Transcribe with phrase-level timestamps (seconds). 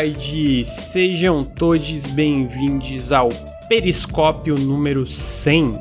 [0.00, 3.28] boa tarde, sejam todos bem-vindos ao
[3.68, 5.78] Periscópio número 100.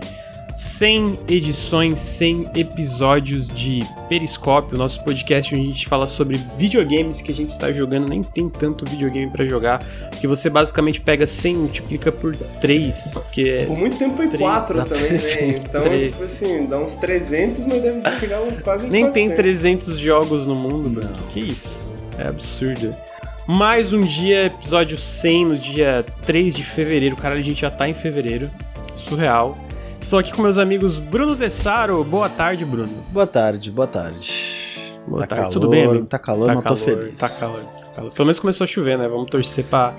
[0.57, 3.79] 100 edições, 100 episódios de
[4.09, 8.21] Periscópio, nosso podcast onde a gente fala sobre videogames que a gente está jogando, nem
[8.21, 9.79] tem tanto videogame para jogar,
[10.09, 13.63] porque você basicamente pega 100 e multiplica por 3, porque...
[13.67, 15.19] Por muito tempo foi 3, 4 também, né?
[15.63, 16.11] Então, 3.
[16.11, 19.13] tipo assim, dá uns 300, mas deve chegar uns quase uns Nem 400.
[19.13, 21.15] tem 300 jogos no mundo, Bruno.
[21.31, 21.79] Que isso?
[22.17, 22.93] É absurdo.
[23.51, 27.15] Mais um dia, episódio 100, no dia 3 de fevereiro.
[27.15, 28.47] Cara, a gente já tá em fevereiro.
[28.95, 29.57] Surreal.
[29.99, 32.03] Estou aqui com meus amigos Bruno Tessaro.
[32.03, 33.03] Boa tarde, Bruno.
[33.09, 35.01] Boa tarde, boa tarde.
[35.07, 35.41] Boa tá tarde.
[35.45, 36.05] Calor, Tudo bem, amigo?
[36.05, 37.15] Tá calor, tá mas calor, tô feliz.
[37.15, 38.11] Tá calor, tá calor.
[38.11, 39.07] Pelo menos começou a chover, né?
[39.07, 39.95] Vamos torcer pra,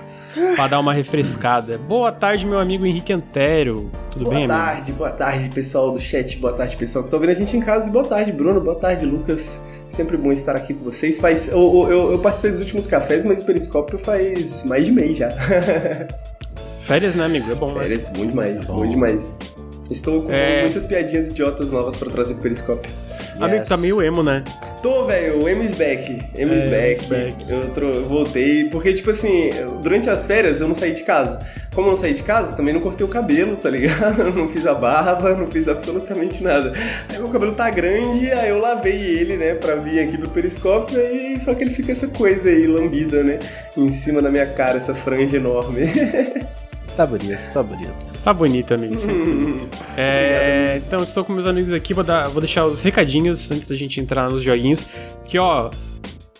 [0.55, 1.77] pra dar uma refrescada.
[1.77, 3.89] Boa tarde, meu amigo Henrique Antero.
[4.11, 4.97] Tudo boa bem, Boa tarde, amigo?
[4.97, 6.37] boa tarde, pessoal do chat.
[6.37, 7.89] Boa tarde, pessoal que tá ouvindo a gente em casa.
[7.89, 8.59] E boa tarde, Bruno.
[8.61, 9.61] Boa tarde, Lucas.
[9.89, 11.19] Sempre bom estar aqui com vocês.
[11.19, 15.17] Faz, eu, eu, eu participei dos últimos cafés, mas o Periscópio faz mais de mês
[15.17, 15.29] já.
[16.81, 17.51] Férias, né, amigo?
[17.51, 17.83] É bom, né?
[17.83, 18.75] Férias, bom demais, É bom.
[18.77, 18.89] bom.
[18.89, 19.39] demais.
[19.89, 20.61] Estou com É.
[20.63, 22.91] muitas piadinhas idiotas novas pra trazer pro Periscópio.
[23.45, 24.43] Amigo, tá meio emo, né?
[24.81, 26.11] Tô, velho, o M is back.
[26.11, 27.05] Is É, back.
[27.07, 27.35] back.
[27.51, 28.65] Eu, tro- eu voltei.
[28.65, 29.49] Porque, tipo assim,
[29.81, 31.39] durante as férias eu não saí de casa.
[31.73, 34.31] Como eu não saí de casa, também não cortei o cabelo, tá ligado?
[34.35, 36.73] Não fiz a barba, não fiz absolutamente nada.
[37.09, 40.99] Aí meu cabelo tá grande, aí eu lavei ele, né, pra vir aqui pro periscópio,
[40.99, 43.39] aí só que ele fica essa coisa aí, lambida, né,
[43.77, 45.81] em cima da minha cara, essa franja enorme.
[46.95, 48.13] Tá bonito, tá bonito.
[48.23, 48.95] Tá bonito, amigo.
[49.97, 53.75] É, então, estou com meus amigos aqui, vou, dar- vou deixar os recadinhos antes da
[53.75, 54.85] gente entrar nos joguinhos.
[55.25, 55.69] Que, ó,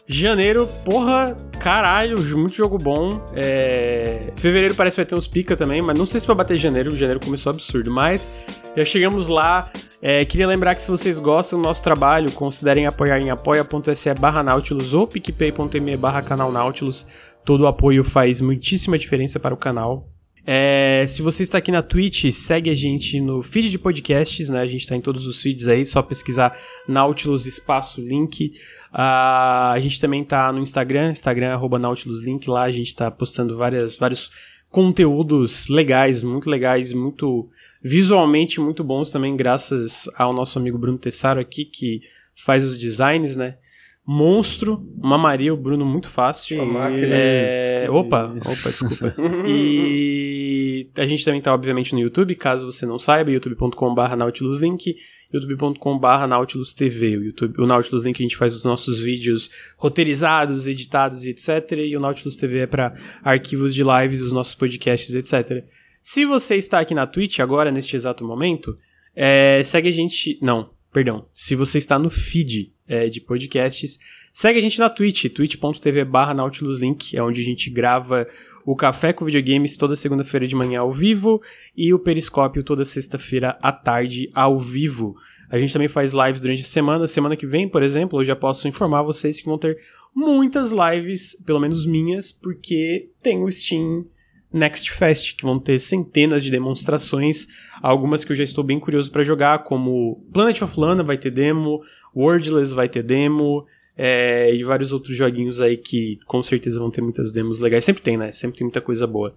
[0.07, 3.21] janeiro, porra, caralho, muito jogo bom.
[3.35, 6.57] É, fevereiro parece que vai ter uns pica também, mas não sei se vai bater
[6.57, 8.29] janeiro, janeiro começou absurdo, mas
[8.75, 9.69] já chegamos lá.
[10.01, 14.41] É, queria lembrar que se vocês gostam do nosso trabalho, considerem apoiar em apoia.se barra
[14.41, 17.05] Nautilus ou picpay.me barra canal Nautilus.
[17.43, 20.07] Todo o apoio faz muitíssima diferença para o canal.
[20.45, 24.61] É, se você está aqui na Twitch, segue a gente no feed de podcasts, né?
[24.61, 26.57] A gente está em todos os feeds aí, só pesquisar
[26.87, 28.53] Nautilus espaço link.
[28.91, 33.11] Ah, a gente também tá no Instagram, Instagram arroba Nautilus link, lá a gente está
[33.11, 34.31] postando várias, vários
[34.69, 37.49] conteúdos legais, muito legais, muito
[37.83, 42.01] visualmente muito bons também, graças ao nosso amigo Bruno Tessaro aqui, que
[42.35, 43.57] faz os designs, né?
[44.05, 46.61] Monstro, uma Maria, o Bruno muito fácil.
[46.61, 47.07] Uma máquina.
[47.15, 49.15] É, opa, opa, desculpa.
[49.47, 54.95] E a gente também tá, obviamente, no YouTube, caso você não saiba, youtube.com.br nautiluslink,
[55.31, 57.17] youtube.com.br nautilusTV.
[57.17, 61.71] O, YouTube, o Nautilus Link a gente faz os nossos vídeos roteirizados, editados e etc.
[61.77, 65.63] E o Nautilus TV é para arquivos de lives, os nossos podcasts, etc.
[66.01, 68.75] Se você está aqui na Twitch agora, neste exato momento,
[69.15, 70.39] é, segue a gente...
[70.41, 71.25] Não, perdão.
[71.33, 73.97] Se você está no feed é, de podcasts,
[74.33, 78.27] segue a gente na Twitch, twitch.tv barra nautiluslink, é onde a gente grava
[78.65, 81.41] o Café com Videogames toda segunda-feira de manhã ao vivo
[81.75, 85.15] e o Periscópio toda sexta-feira à tarde ao vivo.
[85.49, 87.07] A gente também faz lives durante a semana.
[87.07, 89.77] Semana que vem, por exemplo, eu já posso informar vocês que vão ter
[90.15, 94.05] muitas lives, pelo menos minhas, porque tem o Steam
[94.53, 97.47] Next Fest, que vão ter centenas de demonstrações,
[97.81, 101.31] algumas que eu já estou bem curioso para jogar, como Planet of Lana vai ter
[101.31, 101.81] demo,
[102.15, 103.65] Wordless vai ter demo,
[103.97, 107.85] é, e vários outros joguinhos aí que com certeza vão ter muitas demos legais.
[107.85, 108.31] Sempre tem, né?
[108.31, 109.35] Sempre tem muita coisa boa.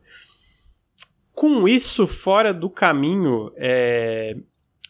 [1.34, 4.36] Com isso fora do caminho, é...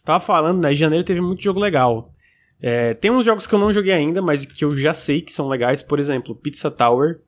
[0.04, 0.74] tava falando, né?
[0.74, 2.14] Janeiro teve muito jogo legal.
[2.62, 5.32] É, tem uns jogos que eu não joguei ainda, mas que eu já sei que
[5.32, 5.82] são legais.
[5.82, 7.20] Por exemplo, Pizza Tower.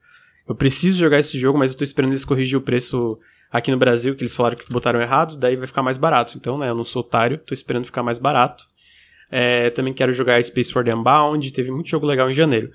[0.49, 3.19] Eu preciso jogar esse jogo, mas eu tô esperando eles corrigir o preço
[3.51, 6.37] aqui no Brasil, que eles falaram que botaram errado, daí vai ficar mais barato.
[6.37, 8.65] Então, né, eu não sou otário, tô esperando ficar mais barato.
[9.31, 12.71] É, também quero jogar Space Force Unbound, teve muito jogo legal em janeiro.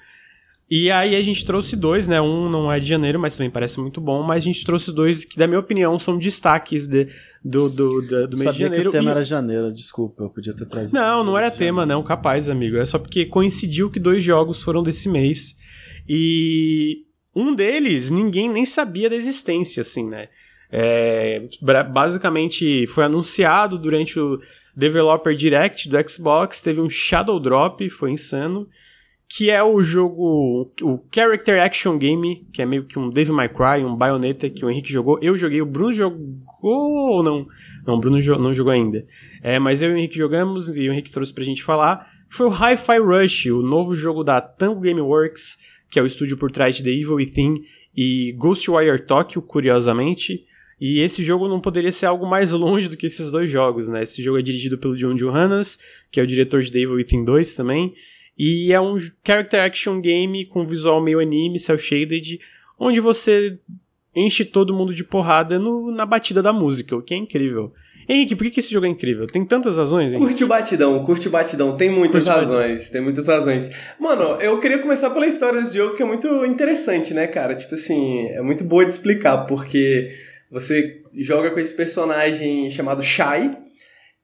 [0.70, 2.22] E aí a gente trouxe dois, né?
[2.22, 4.24] Um não é de janeiro, mas também parece muito bom.
[4.24, 7.08] Mas a gente trouxe dois que, na minha opinião, são destaques de,
[7.44, 8.90] do, do, do, do mês de Sabia que janeiro.
[8.90, 10.98] o tema E- era janeiro, desculpa, eu podia ter trazido.
[10.98, 12.78] não, não era de tema, não, capaz, amigo.
[12.78, 15.58] É só porque coincidiu que dois jogos foram desse mês.
[16.08, 17.04] E
[17.36, 20.28] um deles, ninguém nem sabia da existência, assim, né?
[20.72, 21.48] É,
[21.92, 24.40] basicamente, foi anunciado durante o
[24.76, 28.68] Developer Direct do Xbox, teve um Shadow Drop, foi insano.
[29.34, 33.48] Que é o jogo, o Character Action Game, que é meio que um Devil May
[33.48, 35.18] Cry, um Bayonetta que o Henrique jogou.
[35.22, 37.48] Eu joguei, o Bruno jogou ou não?
[37.88, 39.06] Não, o Bruno jo- não jogou ainda.
[39.42, 42.06] É, mas eu e o Henrique jogamos e o Henrique trouxe pra gente falar.
[42.28, 45.58] Foi o Hi-Fi Rush, o novo jogo da Tango Gameworks,
[45.92, 47.64] que é o estúdio por trás de The Evil Within
[47.96, 50.46] e Ghostwire Tokyo, curiosamente.
[50.80, 54.02] E esse jogo não poderia ser algo mais longe do que esses dois jogos, né?
[54.02, 55.78] Esse jogo é dirigido pelo John Johannes,
[56.10, 57.94] que é o diretor de The Evil Within 2 também.
[58.38, 62.40] E é um character action game com visual meio anime, cel shaded,
[62.80, 63.60] onde você
[64.16, 67.74] enche todo mundo de porrada no, na batida da música, o que é incrível.
[68.08, 69.28] Henrique, por que, que esse jogo é incrível?
[69.28, 70.26] Tem tantas razões, Henrique?
[70.26, 71.78] Curte o batidão, curte o batidão.
[71.78, 73.70] Tem muitas Curte razões, tem muitas razões.
[74.00, 77.56] Mano, eu queria começar pela história desse jogo, que é muito interessante, né, cara?
[77.56, 80.10] Tipo assim, é muito boa de explicar, porque
[80.50, 83.58] você joga com esse personagem chamado Shai,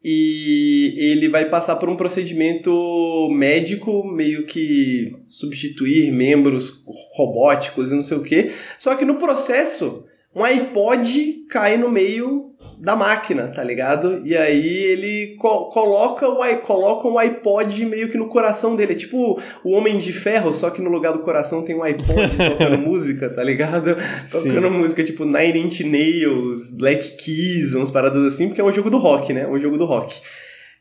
[0.03, 6.83] e ele vai passar por um procedimento médico, meio que substituir membros
[7.15, 8.51] robóticos e não sei o quê.
[8.77, 12.46] Só que no processo, um iPod cai no meio
[12.79, 14.21] da máquina, tá ligado?
[14.23, 18.93] E aí ele co coloca, o, coloca um iPod meio que no coração dele.
[18.93, 22.37] É tipo o Homem de Ferro, só que no lugar do coração tem um iPod
[22.37, 23.97] tocando música, tá ligado?
[24.31, 28.89] Tocando música tipo Nine Inch Nails, Black Keys, umas paradas assim, porque é um jogo
[28.89, 29.41] do rock, né?
[29.41, 30.21] É um jogo do rock.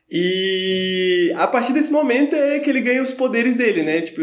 [0.09, 3.99] E a partir desse momento é que ele ganha os poderes dele, né?
[4.01, 4.21] Tipo,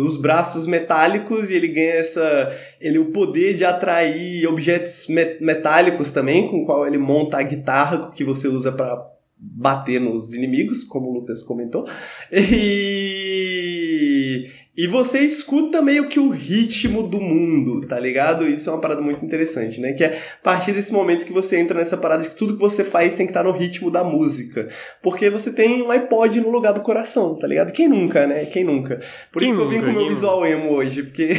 [0.00, 2.50] os braços metálicos e ele ganha essa.
[2.80, 7.42] Ele o poder de atrair objetos me- metálicos também, com o qual ele monta a
[7.42, 9.06] guitarra que você usa pra
[9.40, 11.86] bater nos inimigos, como o Lucas comentou.
[12.32, 14.48] E.
[14.78, 18.46] E você escuta meio que o ritmo do mundo, tá ligado?
[18.46, 19.92] Isso é uma parada muito interessante, né?
[19.92, 22.60] Que é a partir desse momento que você entra nessa parada de que tudo que
[22.60, 24.68] você faz tem que estar no ritmo da música.
[25.02, 27.72] Porque você tem um iPod no lugar do coração, tá ligado?
[27.72, 28.44] Quem nunca, né?
[28.44, 29.00] Quem nunca?
[29.32, 31.30] Por Quem isso que eu vim nunca, com o meu visual emo hoje, porque.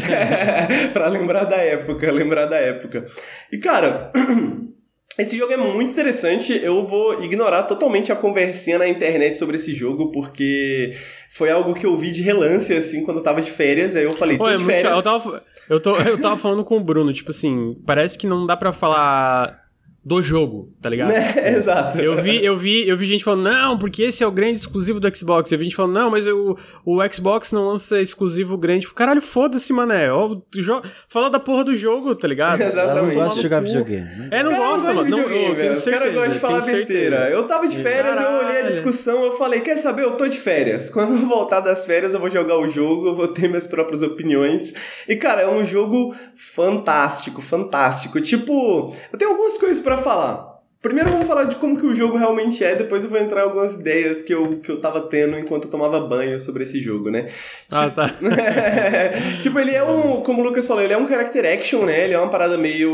[0.94, 3.04] pra lembrar da época, lembrar da época.
[3.52, 4.10] E cara.
[5.18, 6.58] Esse jogo é muito interessante.
[6.62, 10.94] Eu vou ignorar totalmente a conversinha na internet sobre esse jogo, porque
[11.30, 13.94] foi algo que eu vi de relance, assim, quando eu tava de férias.
[13.94, 14.96] Aí eu falei, tô é de férias.
[14.96, 18.44] Eu tava, eu, tô, eu tava falando com o Bruno, tipo assim, parece que não
[18.46, 19.63] dá pra falar
[20.04, 21.12] do jogo, tá ligado?
[21.12, 21.98] É, exato.
[21.98, 25.00] Eu vi, eu vi, eu vi gente falando, não, porque esse é o grande exclusivo
[25.00, 25.50] do Xbox.
[25.50, 28.86] Eu vi gente falando, não, mas o, o Xbox não lança exclusivo grande.
[28.92, 30.12] Caralho, foda-se, mané.
[30.12, 32.60] Ó, jo- Fala da porra do jogo, tá ligado?
[32.62, 32.78] Exato.
[32.90, 33.14] Ela não Exatamente.
[33.16, 34.16] gosta de jogar videogame.
[34.18, 34.28] né?
[34.30, 35.90] É, não gosta, mas de não, eu tenho certeza.
[35.90, 36.84] caras gostam de falar besteira.
[37.16, 37.30] certeza.
[37.30, 38.66] Eu tava de férias, eu olhei a Caralho.
[38.66, 40.02] discussão, eu falei, quer saber?
[40.04, 40.90] Eu tô de férias.
[40.90, 44.02] Quando eu voltar das férias, eu vou jogar o jogo, eu vou ter minhas próprias
[44.02, 44.74] opiniões.
[45.08, 48.20] E, cara, é um jogo fantástico, fantástico.
[48.20, 50.54] Tipo, eu tenho algumas coisas pra falar.
[50.84, 53.44] Primeiro vamos falar de como que o jogo realmente é, depois eu vou entrar em
[53.44, 57.10] algumas ideias que eu, que eu tava tendo enquanto eu tomava banho sobre esse jogo,
[57.10, 57.30] né?
[57.70, 58.10] Ah, tá.
[59.40, 62.04] tipo, ele é um, como o Lucas falou, ele é um character action, né?
[62.04, 62.92] Ele é uma parada meio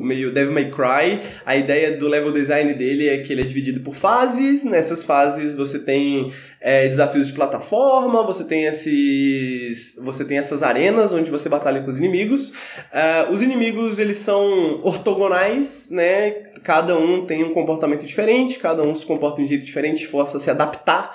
[0.00, 1.20] meio Devil May Cry.
[1.44, 4.64] A ideia do level design dele é que ele é dividido por fases.
[4.64, 11.12] Nessas fases você tem é, desafios de plataforma, você tem esses, você tem essas arenas
[11.12, 12.52] onde você batalha com os inimigos.
[12.92, 16.30] Ah, os inimigos eles são ortogonais, né?
[16.62, 20.36] Cada um tem um comportamento diferente, cada um se comporta de um jeito diferente, força
[20.36, 21.10] a se adaptar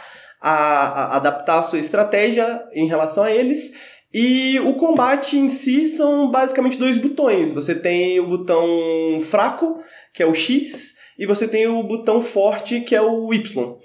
[0.45, 3.73] a, a adaptar a sua estratégia em relação a eles.
[4.17, 7.51] E o combate em si são basicamente dois botões.
[7.51, 9.81] Você tem o botão fraco,
[10.13, 13.77] que é o X, e você tem o botão forte, que é o Y.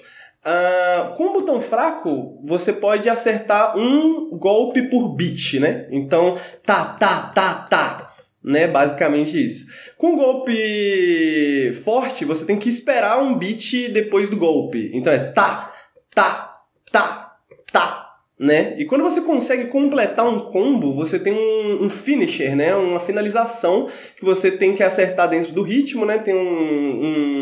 [0.44, 5.82] Ah, com o botão fraco, você pode acertar um golpe por bit, né?
[5.90, 8.14] Então, tá, tá, tá, tá.
[8.40, 8.68] Né?
[8.68, 9.66] Basicamente isso.
[9.98, 14.92] Com o golpe forte, você tem que esperar um bit depois do golpe.
[14.94, 15.72] Então é tá,
[16.14, 17.36] tá, tá,
[17.72, 17.99] tá.
[18.40, 18.74] Né?
[18.78, 22.74] E quando você consegue completar um combo, você tem um, um finisher, né?
[22.74, 26.16] Uma finalização que você tem que acertar dentro do ritmo, né?
[26.16, 27.39] Tem um, um,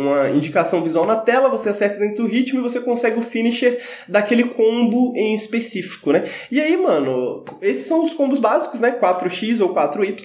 [0.00, 3.80] uma indicação visual na tela, você acerta dentro do ritmo e você consegue o finisher
[4.08, 6.24] daquele combo em específico, né?
[6.50, 8.98] E aí, mano, esses são os combos básicos, né?
[9.00, 10.16] 4x ou 4y,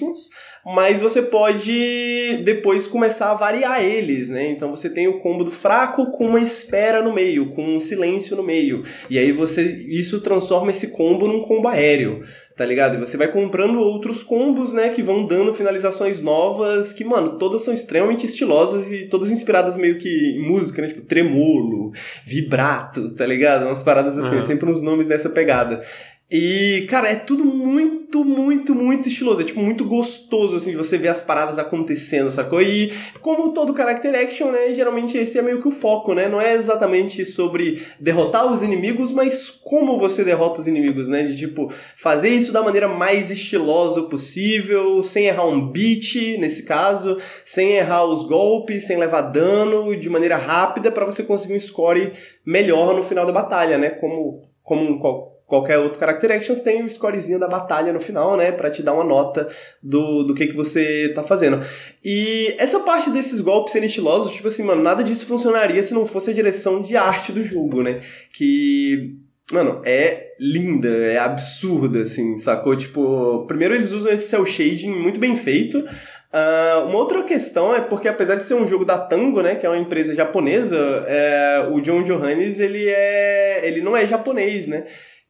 [0.66, 4.50] mas você pode depois começar a variar eles, né?
[4.50, 8.36] Então você tem o combo do fraco com uma espera no meio, com um silêncio
[8.36, 8.84] no meio.
[9.08, 12.22] E aí você isso transforma esse combo num combo aéreo,
[12.56, 12.96] tá ligado?
[12.96, 17.64] E você vai comprando outros combos, né, que vão dando finalizações novas, que, mano, todas
[17.64, 20.88] são extremamente estilosas e todas inspiradas meio que em música, né?
[20.90, 21.92] Tipo, tremolo,
[22.24, 23.66] vibrato, tá ligado?
[23.66, 24.44] Umas paradas assim, Uhum.
[24.44, 25.82] sempre uns nomes dessa pegada.
[26.30, 29.42] E, cara, é tudo muito, muito, muito estiloso.
[29.42, 32.60] É, tipo, muito gostoso, assim, de você ver as paradas acontecendo, sacou?
[32.62, 32.92] E,
[33.22, 36.28] como todo character action, né, geralmente esse é meio que o foco, né?
[36.28, 41.24] Não é exatamente sobre derrotar os inimigos, mas como você derrota os inimigos, né?
[41.24, 47.20] De, tipo, fazer isso da maneira mais estilosa possível, sem errar um beat, nesse caso,
[47.44, 52.14] sem errar os golpes, sem levar dano, de maneira rápida, para você conseguir um score
[52.44, 53.92] melhor no final da batalha, né?
[53.92, 58.52] Como, como qualquer outro Character Actions tem o scorezinho da batalha no final, né?
[58.52, 59.48] Pra te dar uma nota
[59.82, 61.60] do, do que, que você tá fazendo.
[62.04, 66.32] E essa parte desses golpes estilosos, tipo assim, mano, nada disso funcionaria se não fosse
[66.32, 68.02] a direção de arte do jogo, né?
[68.34, 69.16] Que
[69.52, 72.76] Mano, é linda, é absurda, assim, sacou?
[72.76, 75.78] Tipo, primeiro eles usam esse cel shading muito bem feito.
[75.78, 79.66] Uh, uma outra questão é porque, apesar de ser um jogo da Tango, né, que
[79.66, 83.62] é uma empresa japonesa, é, o John Johannes, ele é.
[83.64, 84.86] ele não é japonês, né?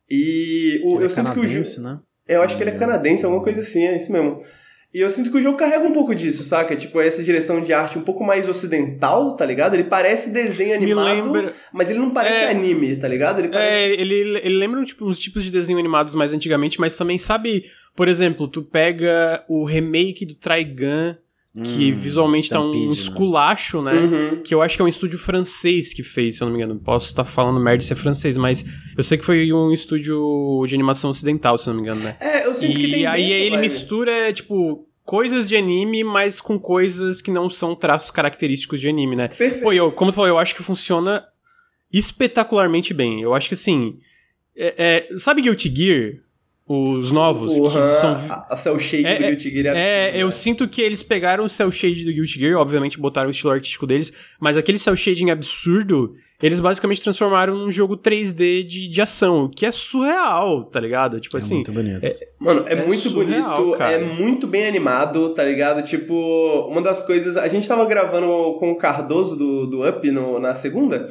[0.09, 1.87] E o, Ele eu é sinto que o jogo.
[1.87, 1.99] né?
[2.27, 4.37] Eu acho que ele é canadense, alguma coisa assim, é isso mesmo.
[4.93, 6.73] E eu sinto que o jogo carrega um pouco disso, saca?
[6.73, 9.73] Tipo, essa direção de arte um pouco mais ocidental, tá ligado?
[9.73, 11.53] Ele parece desenho animado, lembra.
[11.73, 12.49] mas ele não parece É.
[12.49, 13.39] anime, tá ligado?
[13.39, 13.77] Ele parece...
[13.77, 17.65] É, ele, ele lembra tipo, uns tipos de desenho animados mais antigamente, mas também sabe,
[17.93, 21.15] por exemplo, tu pega o remake do Trigun,
[21.63, 22.77] que Hum, visualmente tá um né?
[22.89, 23.93] esculacho, né?
[23.93, 24.41] Uhum.
[24.43, 26.77] Que eu acho que é um estúdio francês que fez, se eu não me engano.
[26.79, 28.65] Posso estar falando merda se é francês, mas
[28.97, 32.17] eu sei que foi um estúdio de animação ocidental, se eu não me engano, né?
[32.19, 36.59] É, eu sinto que tem E aí ele mistura, tipo, coisas de anime, mas com
[36.59, 39.29] coisas que não são traços característicos de anime, né?
[39.29, 39.61] Perfeito.
[39.63, 41.23] Pô, eu, como tu falou, eu acho que funciona
[41.91, 43.21] espetacularmente bem.
[43.21, 43.97] Eu acho que assim.
[44.57, 46.13] é- é- sabe Guilty Gear?
[46.67, 47.53] Os novos?
[47.53, 48.15] Uhum, que são.
[48.27, 50.81] a, a cel shade É, do é, Guilty Gear é É, absurda, eu sinto que
[50.81, 54.57] eles pegaram o cel shade do Guilty Gear, obviamente botaram o estilo artístico deles, mas
[54.57, 59.63] aquele cel shading absurdo, eles basicamente transformaram num jogo 3D de, de ação, o que
[59.63, 61.19] é surreal, tá ligado?
[61.19, 62.01] Tipo É assim, muito bonito.
[62.39, 63.91] Mano, é, É muito surreal, bonito, cara.
[63.91, 65.83] é muito bem animado, tá ligado?
[65.83, 67.37] Tipo, uma das coisas.
[67.37, 68.25] A gente tava gravando
[68.59, 71.07] com o Cardoso do, do Up no- na segunda.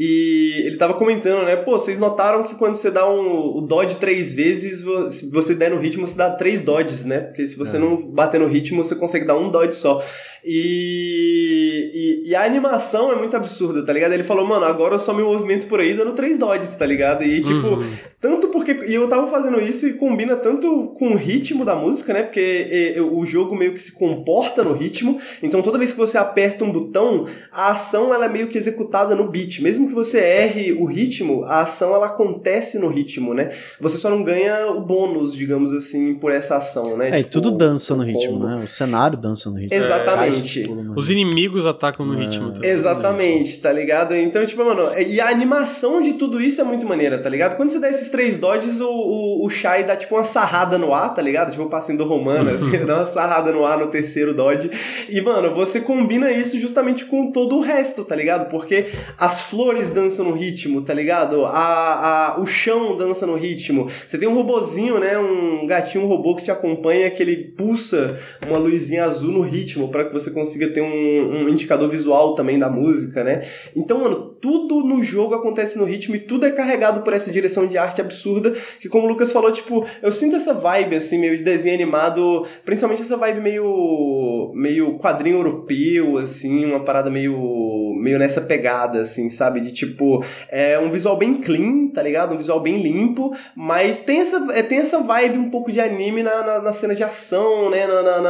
[0.00, 1.56] E ele tava comentando, né?
[1.56, 5.72] Pô, vocês notaram que quando você dá um, o dodge três vezes, se você der
[5.72, 7.18] no ritmo, você dá três dodges, né?
[7.18, 7.80] Porque se você É.
[7.80, 10.00] não bater no ritmo, você consegue dar um dodge só.
[10.44, 14.12] E, e, e a animação é muito absurda, tá ligado?
[14.12, 17.24] Ele falou, mano, agora eu só me movimento por aí dando três dodges, tá ligado?
[17.24, 17.92] E tipo, uhum.
[18.20, 18.72] tanto porque.
[18.86, 22.22] E eu tava fazendo isso e combina tanto com o ritmo da música, né?
[22.22, 25.18] Porque eh, o jogo meio que se comporta no ritmo.
[25.42, 29.16] Então toda vez que você aperta um botão, a ação ela é meio que executada
[29.16, 29.60] no beat.
[29.60, 33.50] Mesmo que você erre o ritmo, a ação ela acontece no ritmo, né?
[33.80, 37.10] Você só não ganha o bônus, digamos assim, por essa ação, né?
[37.10, 38.62] É, e Tipo, tudo dança no ritmo, né?
[38.64, 39.76] O cenário dança no ritmo.
[39.76, 40.64] Exatamente.
[40.96, 42.24] Os inimigos atacam no É.
[42.24, 42.52] ritmo.
[42.52, 42.70] também.
[42.70, 44.14] Exatamente, tá ligado?
[44.14, 47.56] Então, tipo, mano, e a animação de tudo isso é muito maneira, tá ligado?
[47.56, 50.92] Quando você dá esses três dodges, o, o, o Shai dá tipo uma sarrada no
[50.94, 51.50] ar, tá ligado?
[51.50, 54.70] Tipo o passinho do Romano, assim, ele dá uma sarrada no ar no terceiro dodge.
[55.08, 58.48] E, mano, você combina isso justamente com todo o resto, tá ligado?
[58.50, 61.44] Porque as flores dançam no ritmo, tá ligado?
[61.46, 63.88] A, a, o chão dança no ritmo.
[64.06, 65.18] Você tem um robozinho, né?
[65.18, 69.88] Um gatinho, um robô que te acompanha, que ele pulsa uma luzinha azul no ritmo
[69.88, 73.42] para que você consiga ter um, um indicador visual também da música, né?
[73.74, 77.66] Então, mano, tudo no jogo acontece no ritmo e tudo é carregado por essa direção
[77.66, 81.36] de arte absurda, que como o Lucas falou, tipo, eu sinto essa vibe, assim, meio
[81.36, 88.18] de desenho animado, principalmente essa vibe meio, meio quadrinho europeu, assim, uma parada meio, meio
[88.18, 89.60] nessa pegada, assim, sabe?
[89.68, 92.34] De, tipo, é um visual bem clean, tá ligado?
[92.34, 96.22] Um visual bem limpo, mas tem essa, é, tem essa vibe um pouco de anime
[96.22, 97.86] na, na, na cena de ação, né?
[97.86, 98.20] Na, na,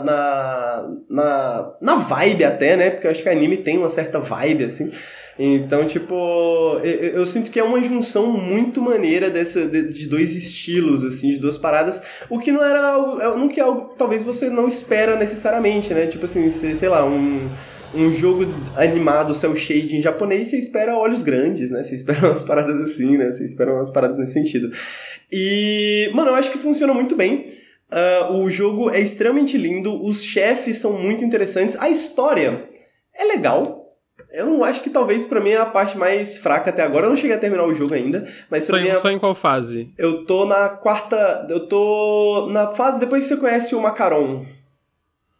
[0.00, 2.90] na, na, na, vibe até, né?
[2.90, 4.90] Porque eu acho que anime tem uma certa vibe, assim.
[5.38, 6.14] Então, tipo,
[6.82, 11.30] eu, eu sinto que é uma junção muito maneira dessa, de, de dois estilos, assim,
[11.30, 14.50] de duas paradas, o que não era algo, é- não que é algo talvez você
[14.50, 16.06] não espera necessariamente, né?
[16.08, 17.48] Tipo assim, sei, sei lá, um,
[17.94, 18.44] um jogo
[18.76, 21.82] animado, cel shading japonês, você espera olhos grandes, né?
[21.82, 23.30] Você espera umas paradas assim, né?
[23.32, 24.70] Você espera umas paradas nesse sentido.
[25.32, 27.46] E, mano, eu acho que funciona muito bem.
[27.90, 32.64] Ah, o jogo é extremamente lindo, os chefes são muito interessantes, a história
[33.14, 33.86] é legal.
[34.30, 37.06] Eu não acho que talvez pra mim é a parte mais fraca até agora.
[37.06, 39.18] Eu não cheguei a terminar o jogo ainda, mas Só, mim em, é só em
[39.18, 39.90] qual fase?
[39.96, 41.46] eu tô na quarta.
[41.48, 44.44] Eu tô na fase depois que você conhece o Macaron.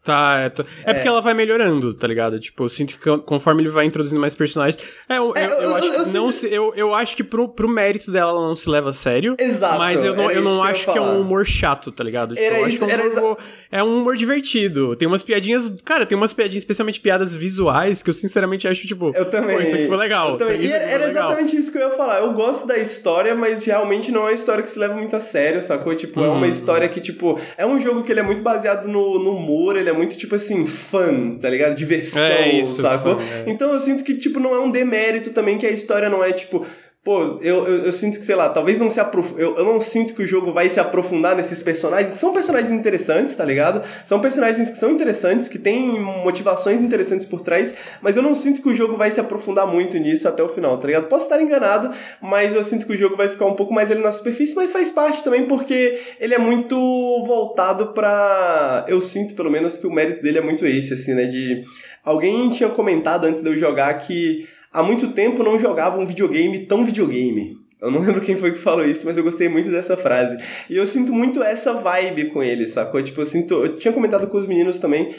[0.09, 2.39] Tá, é, tô- é porque ela vai melhorando, tá ligado?
[2.39, 4.81] Tipo, eu sinto que conforme ele vai introduzindo mais personagens.
[5.07, 7.23] É, eu, É, eu, eu eu- acho que não sinto- se, eu, eu acho que
[7.23, 9.35] pro, pro mérito dela ela não se leva a sério.
[9.39, 9.77] Exato.
[9.77, 12.33] Mas eu não, eu não isso acho que é um humor chato, tá ligado?
[12.33, 13.37] Tipo, Era eu acho isso- que é um era humor,
[13.71, 14.95] é um humor divertido.
[14.95, 15.71] Tem umas piadinhas.
[15.85, 19.11] Cara, tem umas piadinhas, especialmente piadas visuais, que eu sinceramente acho, tipo.
[19.15, 19.57] Eu também.
[19.57, 20.31] Pô, isso aqui foi legal.
[20.31, 20.55] Eu também.
[20.55, 21.27] Isso E era, era legal.
[21.29, 22.19] exatamente isso que eu ia falar.
[22.19, 25.19] Eu gosto da história, mas realmente não é uma história que se leva muito a
[25.19, 25.95] sério, sacou?
[25.95, 26.45] Tipo, é uma Uhum.
[26.45, 29.89] história que, tipo, é um jogo que ele é muito baseado no, no humor, ele
[29.89, 31.75] é muito, tipo assim, fã, tá ligado?
[31.75, 33.19] Diversão, É isso, sacou?
[33.19, 33.43] fã, é.
[33.51, 36.31] Então eu sinto que, tipo, não é um demérito também que a história não é,
[36.31, 36.65] tipo.
[37.09, 39.41] Pô, eu, eu, eu sinto que, sei lá, talvez não se aprofunda.
[39.41, 42.71] Eu, eu não sinto que o jogo vai se aprofundar nesses personagens, que são personagens
[42.71, 43.81] interessantes, tá ligado?
[44.05, 48.61] São personagens que são interessantes, que têm motivações interessantes por trás, mas eu não sinto
[48.61, 51.07] que o jogo vai se aprofundar muito nisso até o final, tá ligado?
[51.07, 51.89] Posso estar enganado,
[52.21, 54.71] mas eu sinto que o jogo vai ficar um pouco mais ali na superfície, mas
[54.71, 56.77] faz parte também porque ele é muito
[57.25, 58.85] voltado pra.
[58.87, 61.25] Eu sinto, pelo menos, que o mérito dele é muito esse, assim, né?
[61.25, 61.63] De.
[62.05, 66.65] Alguém tinha comentado antes de eu jogar que há muito tempo não jogava um videogame
[66.65, 67.57] tão videogame.
[67.81, 70.37] Eu não lembro quem foi que falou isso, mas eu gostei muito dessa frase.
[70.69, 73.01] E eu sinto muito essa vibe com ele, sacou?
[73.01, 73.53] Tipo, eu sinto.
[73.53, 75.13] Eu tinha comentado com os meninos também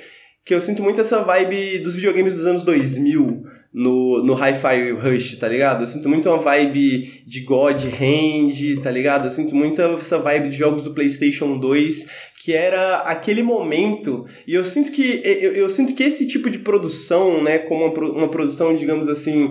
[0.45, 5.37] que eu sinto muito essa vibe dos videogames dos anos 2000 no, no Hi-Fi Rush,
[5.37, 5.83] tá ligado?
[5.83, 9.27] Eu sinto muito uma vibe de God Hand, tá ligado?
[9.27, 14.27] Eu sinto muito essa vibe de jogos do PlayStation 2, que era aquele momento.
[14.47, 18.11] E eu sinto que eu, eu sinto que esse tipo de produção, né, como uma,
[18.11, 19.51] uma produção, digamos assim,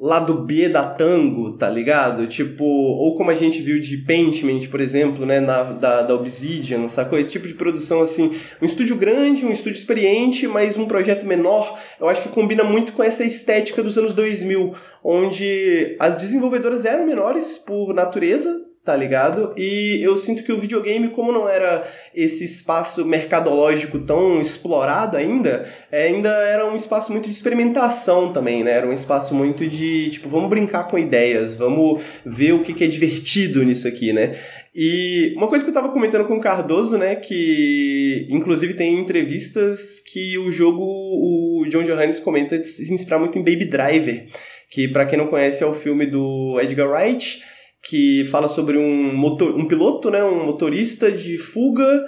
[0.00, 2.26] lado B da Tango, tá ligado?
[2.26, 6.88] Tipo, ou como a gente viu de Paintment, por exemplo, né, na, da, da Obsidian,
[6.88, 7.18] sacou?
[7.18, 11.78] Esse tipo de produção, assim, um estúdio grande, um estúdio experiente, mas um projeto menor,
[12.00, 17.06] eu acho que combina muito com essa estética dos anos 2000, onde as desenvolvedoras eram
[17.06, 19.52] menores por natureza, tá ligado?
[19.56, 25.68] E eu sinto que o videogame, como não era esse espaço mercadológico tão explorado ainda,
[25.92, 28.72] é, ainda era um espaço muito de experimentação também, né?
[28.72, 32.84] Era um espaço muito de, tipo, vamos brincar com ideias, vamos ver o que, que
[32.84, 34.34] é divertido nisso aqui, né?
[34.74, 40.00] E uma coisa que eu tava comentando com o Cardoso, né, que inclusive tem entrevistas
[40.00, 44.26] que o jogo, o John Johannes comenta de se inspirar muito em Baby Driver,
[44.70, 47.42] que para quem não conhece é o filme do Edgar Wright,
[47.82, 52.04] que fala sobre um, motor, um piloto, né, um motorista de fuga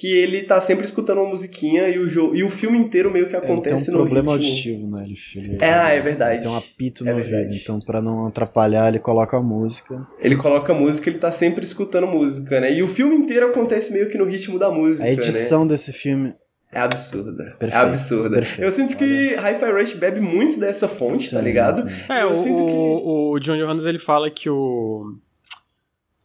[0.00, 3.28] que ele tá sempre escutando uma musiquinha e o, jogo, e o filme inteiro meio
[3.28, 4.48] que acontece ele tem um no problema ritmo.
[4.48, 5.04] auditivo, né?
[5.04, 6.34] Ele, ele, É, ah, é verdade.
[6.34, 7.44] Ele tem um apito É no verdade.
[7.44, 10.04] ouvido, então pra não atrapalhar ele coloca a música.
[10.18, 12.74] Ele coloca música, ele tá sempre escutando música, né?
[12.74, 16.30] E o filme inteiro acontece meio que no ritmo da música, A edição desse filme
[16.30, 16.34] né?
[16.74, 17.44] É absurda.
[17.58, 18.36] Perfeito, é absurda.
[18.36, 18.62] perfeito.
[18.62, 21.88] Eu sinto que Hi-Fi Rush bebe muito dessa fonte, tá Sim, ligado?
[21.88, 21.96] sim.
[22.08, 25.14] É, Eu o, sinto que- o John Johannes ele fala que o.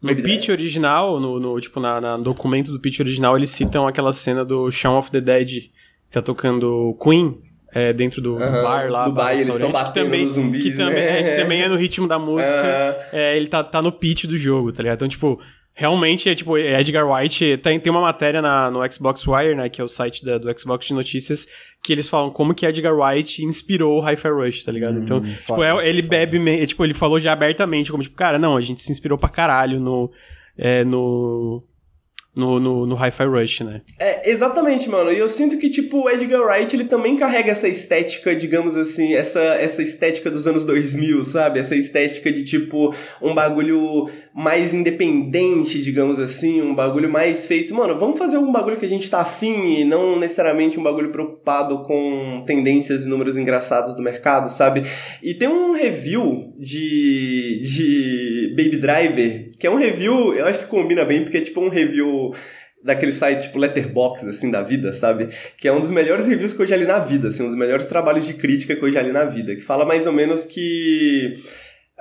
[0.01, 3.85] No Baby pitch original, no, no, tipo, na, na documento do pitch original, eles citam
[3.85, 5.69] aquela cena do Shaun of the Dead, que
[6.11, 7.37] tá tocando Queen,
[7.73, 9.03] é, dentro do Aham, bar lá.
[9.03, 11.19] do bar, e eles restaurante, tão que batendo também, nos zumbis, que também, né?
[11.19, 12.55] é, que também é no ritmo da música.
[12.55, 12.95] Aham.
[13.11, 14.95] É, ele tá, tá no pitch do jogo, tá ligado?
[14.95, 15.37] Então, tipo,
[15.79, 19.69] realmente é tipo, Edgar White tem, tem uma matéria na, no Xbox Wire, né?
[19.69, 21.47] Que é o site da- do Xbox de notícias,
[21.81, 24.99] que eles falam como que Edgar White inspirou o Hi-Fi Rush, tá ligado?
[24.99, 26.09] então, tipo, é- ele foda.
[26.17, 29.17] bebe, me- tipo, ele falou já abertamente, como, tipo, cara, não, a gente se inspirou
[29.17, 30.11] pra caralho no.
[30.57, 31.63] É, no.
[32.35, 33.81] No, no, no Hi-Fi Rush, né?
[33.97, 35.11] É, exatamente, mano.
[35.11, 39.13] E eu sinto que, tipo, o Edgar Wright, ele também carrega essa estética, digamos assim,
[39.15, 41.59] essa, essa estética dos anos 2000, sabe?
[41.59, 47.73] Essa estética de, tipo, um bagulho mais independente, digamos assim, um bagulho mais feito.
[47.73, 51.11] Mano, vamos fazer um bagulho que a gente tá afim e não necessariamente um bagulho
[51.11, 54.83] preocupado com tendências e números engraçados do mercado, sabe?
[55.21, 60.65] E tem um review de, de Baby Driver, que é um review, eu acho que
[60.65, 62.33] combina bem, porque é tipo um review
[62.83, 65.29] daquele site tipo Letterboxd, assim, da vida, sabe?
[65.57, 67.57] Que é um dos melhores reviews que eu já li na vida, assim, um dos
[67.57, 70.45] melhores trabalhos de crítica que eu já li na vida, que fala mais ou menos
[70.45, 71.35] que...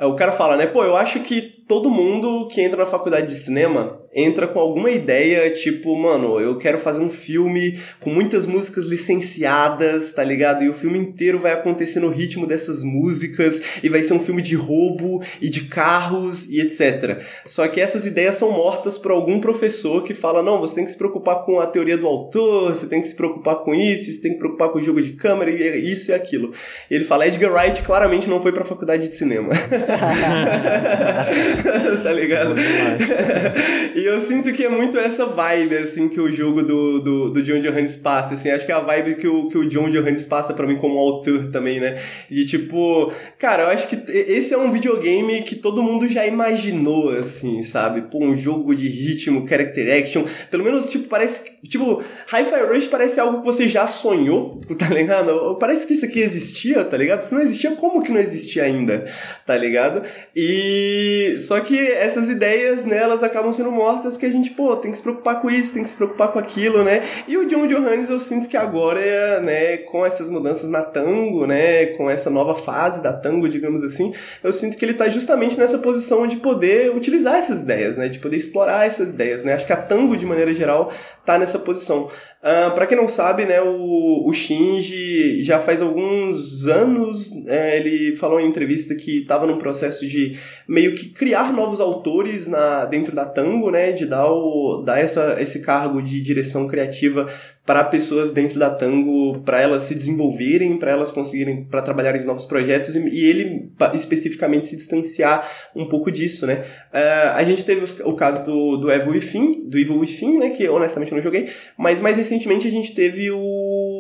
[0.01, 0.65] O cara fala, né?
[0.65, 4.91] Pô, eu acho que todo mundo que entra na faculdade de cinema entra com alguma
[4.91, 10.65] ideia, tipo, mano, eu quero fazer um filme com muitas músicas licenciadas, tá ligado?
[10.65, 14.43] E o filme inteiro vai acontecer no ritmo dessas músicas e vai ser um filme
[14.43, 17.23] de roubo e de carros e etc.
[17.47, 20.93] Só que essas ideias são mortas por algum professor que fala: não, você tem que
[20.93, 24.21] se preocupar com a teoria do autor, você tem que se preocupar com isso, você
[24.21, 26.53] tem que se preocupar com o jogo de câmera e isso e aquilo.
[26.91, 29.53] E ele fala: Edgar Wright claramente não foi pra faculdade de cinema.
[32.03, 32.55] tá ligado?
[33.99, 37.43] E eu sinto que é muito essa vibe, assim, que o jogo do, do, do
[37.43, 40.25] John Johannes passa, assim, acho que é a vibe que o, que o John Johannes
[40.25, 42.01] passa pra mim como autor também, né?
[42.31, 47.11] De tipo, cara, eu acho que esse é um videogame que todo mundo já imaginou,
[47.11, 48.03] assim, sabe?
[48.03, 52.01] Pô, um jogo de ritmo, character action, pelo menos, tipo, parece, tipo,
[52.33, 55.57] Hi-Fi Rush parece algo que você já sonhou, tá ligado?
[55.59, 57.23] Parece que isso aqui existia, tá ligado?
[57.23, 59.07] Se não existia, como que não existia ainda,
[59.45, 60.05] tá ligado?
[60.37, 63.88] E só que essas ideias, né, elas acabam sendo mortas
[64.19, 66.39] que a gente, pô, tem que se preocupar com isso, tem que se preocupar com
[66.39, 67.03] aquilo, né?
[67.27, 71.87] E o John Johannes, eu sinto que agora, né, com essas mudanças na Tango, né,
[71.97, 75.79] com essa nova fase da Tango, digamos assim, eu sinto que ele tá justamente nessa
[75.79, 79.55] posição de poder utilizar essas ideias, né, de poder explorar essas ideias, né?
[79.55, 80.93] Acho que a Tango, de maneira geral,
[81.25, 82.09] tá nessa posição.
[82.41, 88.15] Ah, para quem não sabe, né, o, o Shinji já faz alguns anos, é, ele
[88.15, 93.15] falou em entrevista que estava num processo de meio que criar novos autores na, dentro
[93.15, 97.27] da Tango, né, de dar, o, dar essa, esse cargo de direção criativa
[97.65, 102.25] para pessoas dentro da Tango, para elas se desenvolverem, para elas conseguirem, para trabalharem em
[102.25, 106.65] novos projetos e, e ele especificamente se distanciar um pouco disso, né.
[106.93, 110.49] Ah, a gente teve os- o caso do, do Evil Within, do Evil Within, né,
[110.51, 113.39] que honestamente eu não joguei, mas mais recentemente a gente teve o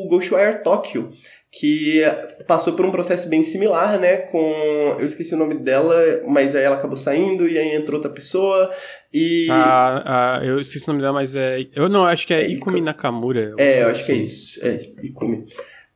[0.08, 1.10] Ghostwire Tokyo,
[1.50, 2.02] que
[2.46, 4.96] passou por um processo bem similar, né, com...
[4.98, 5.94] Eu esqueci o nome dela,
[6.26, 8.70] mas aí ela acabou saindo e aí entrou outra pessoa
[9.12, 9.46] e...
[9.50, 11.66] Ah, ah, eu esqueci o nome dela, mas é...
[11.74, 13.54] Eu não, acho que é, É Ikumi Iku- Nakamura.
[13.58, 14.20] É, eu acho que é Assim.
[14.20, 14.66] isso.
[14.66, 15.44] É, Ikumi.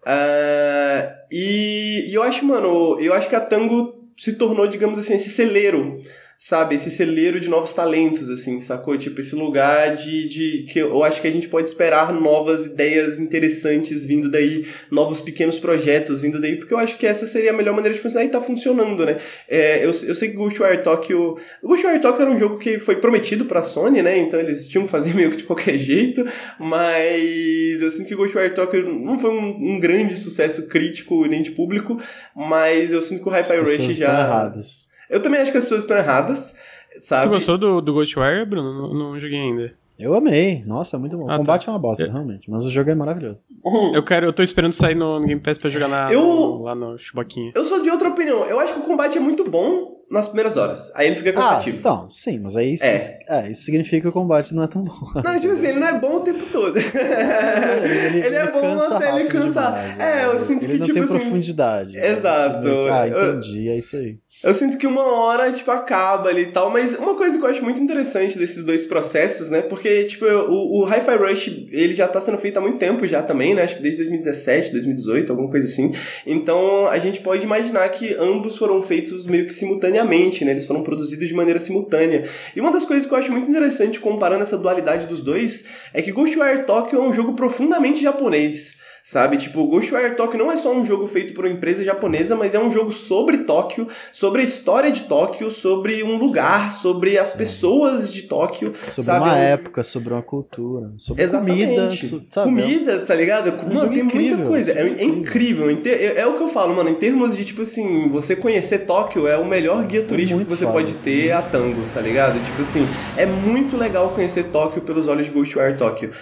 [0.05, 5.15] Ah, e, e eu acho, mano, eu acho que a Tango se tornou, digamos assim,
[5.15, 5.99] esse celeiro,
[6.43, 6.75] sabe?
[6.75, 8.99] Esse celeiro de novos talentos, assim, sacou?
[8.99, 13.21] Tipo, esse lugar de, de que eu acho que a gente pode esperar novas ideias
[13.21, 17.57] interessantes vindo daí, novos pequenos projetos vindo daí, porque eu acho que essa seria a
[17.57, 19.19] melhor maneira de funcionar e tá funcionando, né?
[19.49, 21.37] É, eu, eu sei que Ghostwire Tokyo...
[21.63, 24.19] Ghostwire Tokyo era um jogo que foi prometido pra Sony, né?
[24.19, 26.27] Então eles tinham que fazer meio que de qualquer jeito,
[26.59, 31.53] mas eu sinto que Ghostwire Tokyo não foi um, um grande sucesso crítico nem de
[31.53, 32.01] público,
[32.35, 34.21] mas eu sinto que o Hi-Fi Rush estão já...
[34.21, 34.91] erradas.
[35.13, 36.57] Eu também acho que as pessoas estão erradas,
[36.99, 37.27] sabe?
[37.27, 38.73] Tu gostou do, do Ghostwire, Bruno?
[38.73, 39.73] Não, não joguei ainda.
[39.99, 40.65] Eu amei.
[40.67, 41.31] Nossa, é muito bom.
[41.31, 41.81] Ah, o combate é uma É.
[41.81, 42.51] bosta, realmente.
[42.51, 43.45] Mas o jogo é maravilhoso.
[43.65, 43.95] Uhum.
[43.95, 46.63] Eu quero, eu tô esperando sair no, no Game Pass pra jogar na, Eu- no-
[46.63, 47.53] lá no Chubaquinha.
[47.55, 48.45] Eu sou de outra opinião.
[48.47, 50.93] Eu acho que o combate é muito bom nas primeiras horas.
[50.95, 51.77] Aí ele fica Ah, cansativo.
[51.79, 52.97] então, sim, mas aí isso, É.
[53.29, 53.51] é.
[53.51, 54.95] isso significa que o combate não é tão bom.
[55.25, 56.77] Não, tipo assim, ele não é bom o tempo todo.
[56.79, 59.73] ele, é bom até ele cansar.
[59.73, 60.25] demais, é, né?
[60.27, 61.19] eu sinto ele que, não tipo tem assim.
[61.19, 61.97] profundidade.
[61.97, 62.11] né?
[62.13, 62.63] Exato.
[62.63, 64.17] Que, ah, Eu- entendi, é isso aí.
[64.45, 67.49] Eu sinto que uma hora, tipo, acaba ali e tal, mas uma coisa que eu
[67.49, 69.63] acho muito interessante desses dois processos, né?
[69.63, 73.23] Porque, tipo, o, o Hi-Fi Rush, ele já tá sendo feito há muito tempo já
[73.23, 73.63] também, né?
[73.63, 75.93] Acho que desde 2017, 2018, alguma coisa assim.
[76.27, 80.02] Então, a gente pode imaginar que ambos foram feitos meio que simultaneamente,
[80.45, 80.53] né?
[80.53, 82.25] Eles foram produzidos de maneira simultânea.
[82.55, 86.03] E uma das coisas que eu acho muito interessante comparando essa dualidade dos dois é
[86.03, 88.81] que Ghostwire Tokyo é um jogo profundamente japonês.
[89.05, 89.37] Sabe?
[89.37, 92.59] Tipo, Ghostwire Tokyo não é só um jogo feito por uma empresa japonesa, mas é
[92.61, 97.39] um jogo sobre Tóquio, sobre a história de Tóquio, sobre um lugar, sobre as Sim.
[97.39, 98.73] pessoas de Tóquio.
[98.89, 99.25] Sobre sabe?
[99.25, 101.65] uma Um- época, sobre uma cultura, sobre Exatamente.
[101.67, 102.49] comida, sabe?
[102.49, 103.51] Comida, tá ligado?
[103.53, 104.73] Mano, jogo tem muita incrível, coisa.
[104.73, 105.71] É, jogo é incrível.
[105.85, 106.89] É, é o que eu falo, mano.
[106.89, 110.57] Em termos de, tipo assim, você conhecer Tóquio é o melhor guia turístico muito que
[110.57, 110.79] você foda.
[110.79, 112.43] pode ter a tango, tá ligado?
[112.45, 112.87] Tipo assim,
[113.17, 116.13] é muito legal conhecer Tóquio pelos olhos de Ghostwire Tóquio.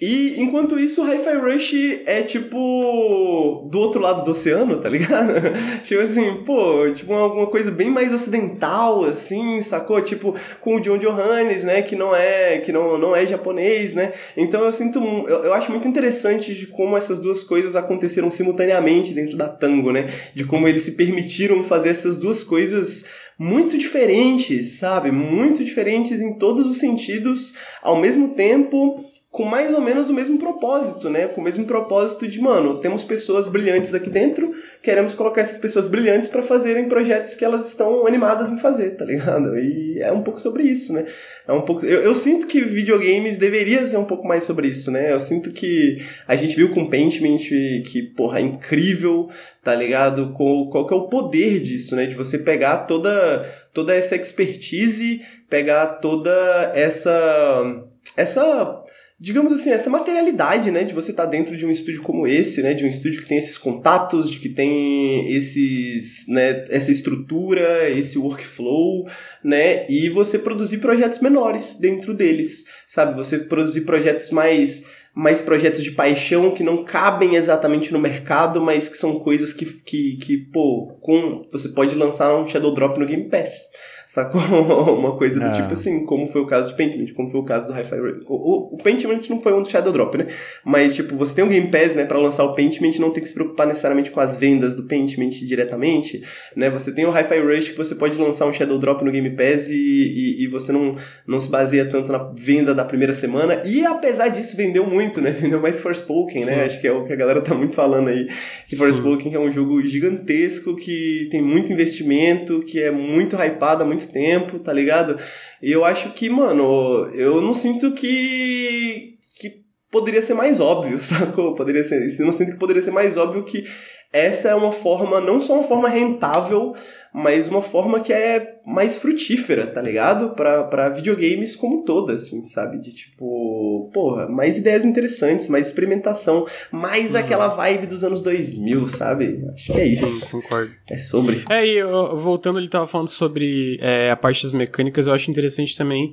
[0.00, 1.74] E enquanto isso, o Hi-Fi Rush
[2.06, 5.32] é tipo do outro lado do oceano, tá ligado?
[5.82, 10.00] tipo assim, pô, tipo alguma coisa bem mais ocidental, assim, sacou?
[10.00, 14.12] Tipo, com o John Johannes, né, que não é, que não, não é japonês, né?
[14.36, 19.12] Então eu sinto, eu, eu acho muito interessante de como essas duas coisas aconteceram simultaneamente
[19.12, 20.08] dentro da Tango, né?
[20.32, 23.04] De como eles se permitiram fazer essas duas coisas
[23.36, 25.10] muito diferentes, sabe?
[25.10, 29.04] Muito diferentes em todos os sentidos, ao mesmo tempo,
[29.38, 31.28] com mais ou menos o mesmo propósito, né?
[31.28, 35.86] Com o mesmo propósito de, mano, temos pessoas brilhantes aqui dentro, queremos colocar essas pessoas
[35.86, 39.56] brilhantes para fazerem projetos que elas estão animadas em fazer, tá ligado?
[39.56, 41.06] E é um pouco sobre isso, né?
[41.46, 41.86] É um pouco.
[41.86, 45.12] Eu, eu sinto que videogames deveria ser um pouco mais sobre isso, né?
[45.12, 47.38] Eu sinto que a gente viu com Paintment
[47.86, 49.28] que, porra, é incrível,
[49.62, 50.32] tá ligado?
[50.32, 52.06] Qual, qual que é o poder disso, né?
[52.06, 57.84] De você pegar toda, toda essa expertise, pegar toda essa.
[58.16, 58.82] essa
[59.20, 62.72] digamos assim, essa materialidade, né, de você estar dentro de um estúdio como esse, né,
[62.72, 68.16] de um estúdio que tem esses contatos, de que tem esses, né, essa estrutura, esse
[68.16, 69.08] workflow,
[69.42, 73.16] né, e você produzir projetos menores dentro deles, sabe?
[73.16, 78.88] Você produzir projetos mais mais projetos de paixão que não cabem exatamente no mercado, mas
[78.88, 83.04] que são coisas que, que, que pô, com, você pode lançar um Shadow Drop no
[83.06, 83.68] Game Pass.
[84.08, 84.40] Sacou?
[84.96, 85.52] Uma coisa do É.
[85.52, 88.24] tipo assim, como foi o caso de Pentiment, como foi o caso do Hi-Fi Rush.
[88.26, 90.28] O, o, o Pentiment não foi um do Shadow Drop, né?
[90.64, 93.28] Mas, tipo, você tem o Game Pass, né, pra lançar o Pentiment, não tem que
[93.28, 96.22] se preocupar necessariamente com as vendas do Pentiment diretamente,
[96.56, 96.70] né?
[96.70, 99.68] Você tem o Hi-Fi Rush que você pode lançar um Shadow Drop no Game Pass
[99.68, 103.60] e, e, e você não, não se baseia tanto na venda da primeira semana.
[103.66, 105.32] E apesar disso, vendeu muito, né?
[105.38, 106.54] Vendeu mais Forspoken, né?
[106.54, 106.60] Sim.
[106.60, 108.26] Acho que é o que a galera tá muito falando aí.
[108.66, 108.74] Que.
[108.74, 114.12] Forspoken é um jogo gigantesco, que tem muito investimento, que é muito hypado há muito
[114.12, 115.16] tempo, tá ligado?
[115.62, 119.16] E eu acho que, mano, eu não sinto que.
[119.36, 121.54] que poderia ser mais óbvio, sacou?
[121.54, 122.06] Poderia ser.
[122.18, 123.64] Eu não sinto que poderia ser mais óbvio que
[124.12, 126.74] essa é uma forma, não só uma forma rentável,
[127.12, 130.30] mas uma forma que é mais frutífera, tá ligado?
[130.30, 132.78] Pra, pra videogames como toda, assim, sabe?
[132.80, 137.20] De tipo, porra, mais ideias interessantes, mais experimentação, mais Uhum.
[137.20, 139.44] aquela vibe dos anos 2000, sabe?
[139.52, 140.06] Acho que é isso.
[140.06, 140.72] Sim, concordo.
[140.88, 141.44] É sobre.
[141.50, 145.30] É, e eu- voltando, ele tava falando sobre é, a parte das mecânicas, eu acho
[145.30, 146.12] interessante também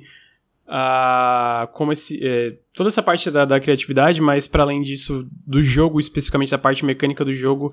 [0.66, 5.62] a como esse, é, toda essa parte da, da criatividade, mas para além disso, do
[5.62, 7.72] jogo, especificamente da parte mecânica do jogo,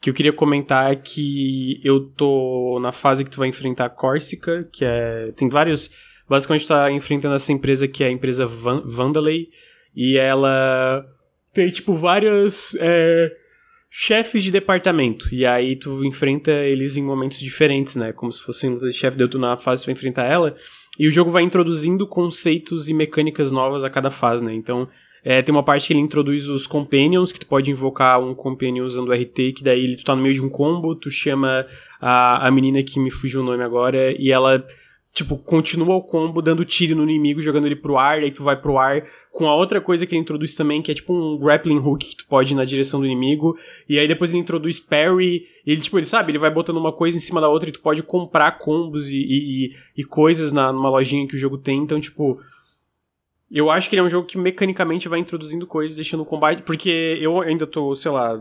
[0.00, 3.90] que eu queria comentar é que eu tô na fase que tu vai enfrentar a
[3.90, 5.32] Corsica, que é.
[5.34, 5.90] Tem vários.
[6.28, 9.48] Basicamente, tu tá enfrentando essa empresa que é a empresa Van, Vandalay,
[9.96, 11.06] e ela
[11.54, 13.34] tem, tipo, vários é,
[13.96, 15.32] chefes de departamento.
[15.32, 18.12] E aí tu enfrenta eles em momentos diferentes, né?
[18.12, 20.56] Como se fosse um chefe deu tu na fase, tu vai enfrentar ela.
[20.98, 24.52] E o jogo vai introduzindo conceitos e mecânicas novas a cada fase, né?
[24.52, 24.88] Então,
[25.22, 28.84] é, tem uma parte que ele introduz os companions, que tu pode invocar um companion
[28.84, 31.64] usando o RT, que daí tu tá no meio de um combo, tu chama
[32.00, 34.66] a, a menina que me fugiu o nome agora, e ela
[35.14, 38.60] tipo, continua o combo dando tiro no inimigo, jogando ele pro ar, aí tu vai
[38.60, 41.78] pro ar com a outra coisa que ele introduz também, que é tipo um grappling
[41.78, 43.56] hook que tu pode ir na direção do inimigo,
[43.88, 46.92] e aí depois ele introduz parry, e ele, tipo, ele sabe, ele vai botando uma
[46.92, 50.72] coisa em cima da outra e tu pode comprar combos e, e, e coisas na,
[50.72, 52.40] numa lojinha que o jogo tem, então, tipo,
[53.50, 56.62] eu acho que ele é um jogo que mecanicamente vai introduzindo coisas, deixando o combate.
[56.62, 58.40] Porque eu ainda tô, sei lá,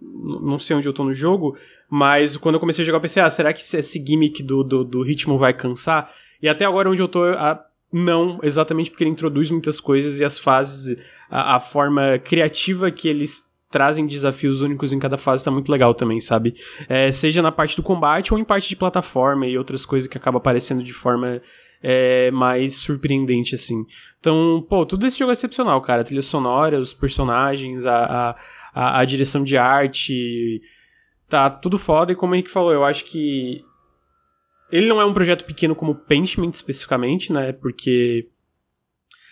[0.00, 1.56] não sei onde eu tô no jogo,
[1.88, 4.84] mas quando eu comecei a jogar, eu pensei, ah, será que esse gimmick do, do,
[4.84, 6.12] do ritmo vai cansar?
[6.42, 10.24] E até agora onde eu tô, a, não, exatamente porque ele introduz muitas coisas e
[10.24, 10.98] as fases,
[11.30, 15.94] a, a forma criativa que eles trazem desafios únicos em cada fase tá muito legal
[15.94, 16.54] também, sabe?
[16.88, 20.16] É, seja na parte do combate ou em parte de plataforma e outras coisas que
[20.16, 21.42] acaba aparecendo de forma
[21.82, 23.84] é, mais surpreendente, assim.
[24.18, 26.02] Então, pô, tudo esse jogo é excepcional, cara.
[26.02, 28.36] A trilha sonora, os personagens, a,
[28.74, 30.60] a, a, direção de arte.
[31.28, 33.64] Tá tudo foda, e como o Henrique falou, eu acho que.
[34.70, 37.52] Ele não é um projeto pequeno como Pentiment especificamente, né?
[37.52, 38.28] Porque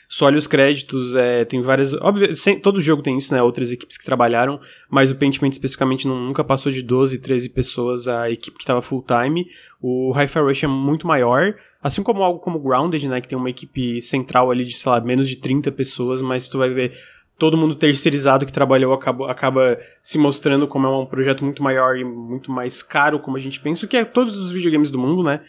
[0.09, 1.93] só olha os créditos, é, tem várias.
[1.95, 3.43] Óbvio, sem, todo jogo tem isso, né?
[3.43, 8.07] Outras equipes que trabalharam, mas o Pentiment especificamente não, nunca passou de 12, 13 pessoas
[8.07, 9.49] a equipe que estava full time.
[9.81, 13.21] O Hi-Fi Rush é muito maior, assim como algo como Grounded, né?
[13.21, 16.59] Que tem uma equipe central ali de, sei lá, menos de 30 pessoas, mas tu
[16.59, 16.93] vai ver
[17.39, 21.97] todo mundo terceirizado que trabalhou acaba, acaba se mostrando como é um projeto muito maior
[21.97, 24.99] e muito mais caro, como a gente pensa, o que é todos os videogames do
[24.99, 25.41] mundo, né?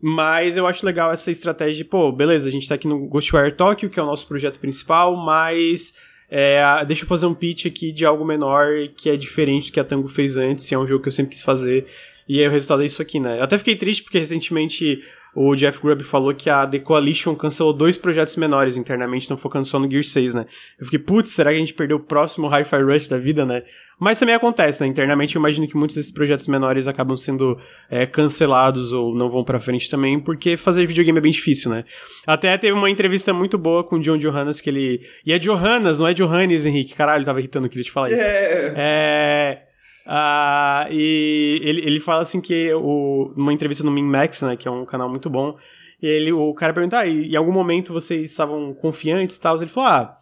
[0.00, 3.52] Mas eu acho legal essa estratégia de, pô, beleza, a gente tá aqui no Ghostwire
[3.52, 5.94] Tokyo, que é o nosso projeto principal, mas
[6.30, 8.66] é, deixa eu fazer um pitch aqui de algo menor
[8.96, 11.12] que é diferente do que a Tango fez antes, e é um jogo que eu
[11.12, 11.86] sempre quis fazer.
[12.28, 13.38] E aí o resultado é isso aqui, né?
[13.38, 15.02] Eu até fiquei triste porque recentemente
[15.34, 19.66] o Jeff Grubb falou que a The Coalition cancelou dois projetos menores internamente, estão focando
[19.66, 20.46] só no Gear 6, né?
[20.78, 23.62] Eu fiquei, putz, será que a gente perdeu o próximo Hi-Fi Rush da vida, né?
[23.98, 24.88] Mas também acontece, né?
[24.88, 29.42] Internamente eu imagino que muitos desses projetos menores acabam sendo é, cancelados ou não vão
[29.42, 31.84] pra frente também, porque fazer videogame é bem difícil, né?
[32.26, 35.00] Até teve uma entrevista muito boa com o John Johannes que ele.
[35.24, 36.94] E é Johannes, não é Johannes, Henrique.
[36.94, 38.22] Caralho, tava irritando, queria te falar isso.
[38.22, 38.74] É.
[38.76, 39.71] É.
[40.06, 44.70] Uh, e ele, ele fala assim que o, numa entrevista no MinMax, né, que é
[44.70, 45.56] um canal muito bom,
[46.02, 49.56] ele, o cara pergunta, ah, em algum momento vocês estavam confiantes e tal?
[49.56, 50.16] Ele falou, ah,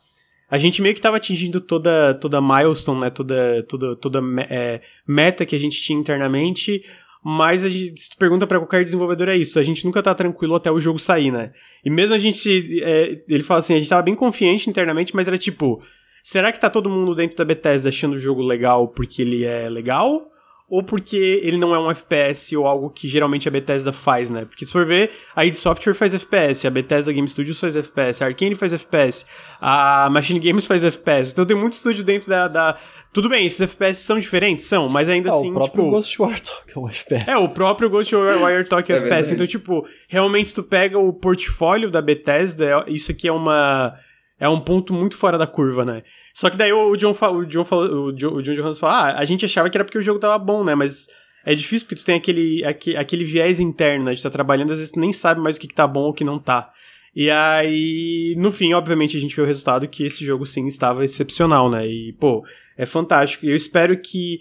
[0.51, 5.47] a gente meio que estava atingindo toda, toda milestone, né, toda, toda, toda é, meta
[5.47, 6.85] que a gente tinha internamente,
[7.25, 10.15] mas a gente, se tu pergunta para qualquer desenvolvedor é isso, a gente nunca tá
[10.15, 11.51] tranquilo até o jogo sair, né?
[11.85, 15.29] E mesmo a gente, é, ele fala assim, a gente tava bem confiante internamente, mas
[15.29, 15.83] era tipo,
[16.23, 19.69] Será que tá todo mundo dentro da Bethesda achando o jogo legal porque ele é
[19.69, 20.27] legal?
[20.69, 24.45] Ou porque ele não é um FPS ou algo que geralmente a Bethesda faz, né?
[24.45, 28.23] Porque se for ver, a id Software faz FPS, a Bethesda Game Studios faz FPS,
[28.23, 29.27] a Arkane faz FPS,
[29.61, 31.33] a Machine Games faz FPS.
[31.33, 32.79] Então tem muito estúdio dentro da, da...
[33.13, 35.91] Tudo bem, esses FPS são diferentes, são, mas ainda ah, assim, o próprio tipo...
[35.97, 37.31] Ghostwire Tokyo é um FPS.
[37.31, 39.01] É, o próprio Ghostwire Tokyo é, É FPS.
[39.01, 39.35] verdade.
[39.35, 43.99] Então, tipo, realmente tu pega o portfólio da Bethesda, é- isso aqui é uma...
[44.41, 46.03] É um ponto muito fora da curva, né?
[46.35, 48.53] Só que daí o John, o John, falou, o John, o John
[48.87, 50.75] ah, a gente achava que era porque o jogo tava bom, né?
[50.75, 51.07] Mas
[51.45, 54.13] é difícil porque tu tem aquele, aque- aquele viés interno, né?
[54.13, 56.11] De estar trabalhando, às vezes tu nem sabe mais o que, que tá bom ou
[56.11, 56.73] o que não tá.
[57.15, 61.05] E aí, no fim, obviamente, a gente vê o resultado que esse jogo sim estava
[61.05, 61.87] excepcional, né?
[61.87, 62.45] E, pô,
[62.79, 63.45] é fantástico.
[63.45, 64.41] E eu espero que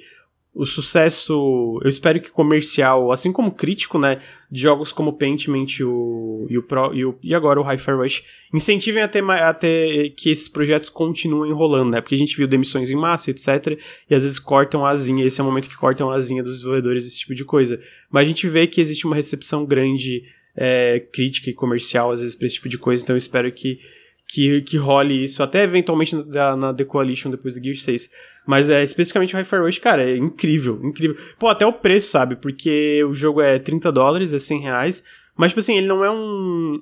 [0.54, 4.20] o sucesso, eu espero que comercial, assim como crítico, né,
[4.52, 7.92] de jogos como Pentiment e o, e, o Pro, e, o, e agora o Hi-Fi
[7.92, 12.18] Rush, incentivem a ter, ma- a ter que esses projetos continuem rolando, né, porque a
[12.18, 15.48] gente viu demissões em massa, etc, e às vezes cortam a asinha, esse é o
[15.48, 17.80] momento que cortam a asinha dos desenvolvedores, esse tipo de coisa.
[18.12, 20.24] Mas a gente vê que existe uma recepção grande,
[20.58, 23.80] é, crítica e comercial, às vezes, pra esse tipo de coisa, então eu espero que
[24.32, 28.12] que, que role isso, até eventualmente na, na The Coalition depois do Gear 6.
[28.50, 31.16] Mas é, especificamente o Hi-Fi cara, é incrível, incrível.
[31.38, 32.36] Pô, até o preço, sabe?
[32.36, 35.04] Porque o jogo é 30 dólares, é 100 reais.
[35.38, 36.82] Mas, tipo assim, ele não é um.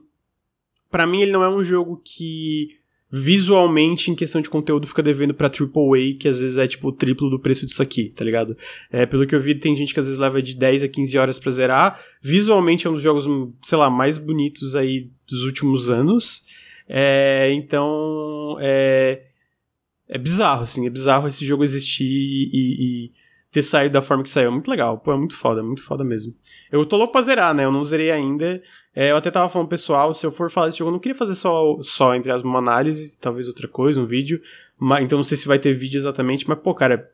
[0.90, 2.70] Pra mim, ele não é um jogo que
[3.12, 6.94] visualmente, em questão de conteúdo, fica devendo pra AAA, que às vezes é tipo o
[6.94, 8.56] triplo do preço disso aqui, tá ligado?
[8.90, 11.18] É, pelo que eu vi, tem gente que às vezes leva de 10 a 15
[11.18, 12.00] horas pra zerar.
[12.22, 13.28] Visualmente é um dos jogos,
[13.62, 16.46] sei lá, mais bonitos aí dos últimos anos.
[16.88, 19.27] É, então, é,
[20.10, 23.12] é bizarro, assim, é bizarro esse jogo existir e, e
[23.52, 24.52] ter saído da forma que saiu.
[24.52, 26.34] Muito legal, pô, é muito foda, muito foda mesmo.
[26.72, 27.65] Eu tô louco pra zerar, né?
[27.65, 28.62] Eu não zerei ainda.
[28.96, 31.17] É, eu até tava falando, pessoal, se eu for falar desse jogo, eu não queria
[31.17, 34.41] fazer só, só entre as uma análise, talvez outra coisa, um vídeo.
[34.78, 37.12] Mas, então não sei se vai ter vídeo exatamente, mas, pô, cara,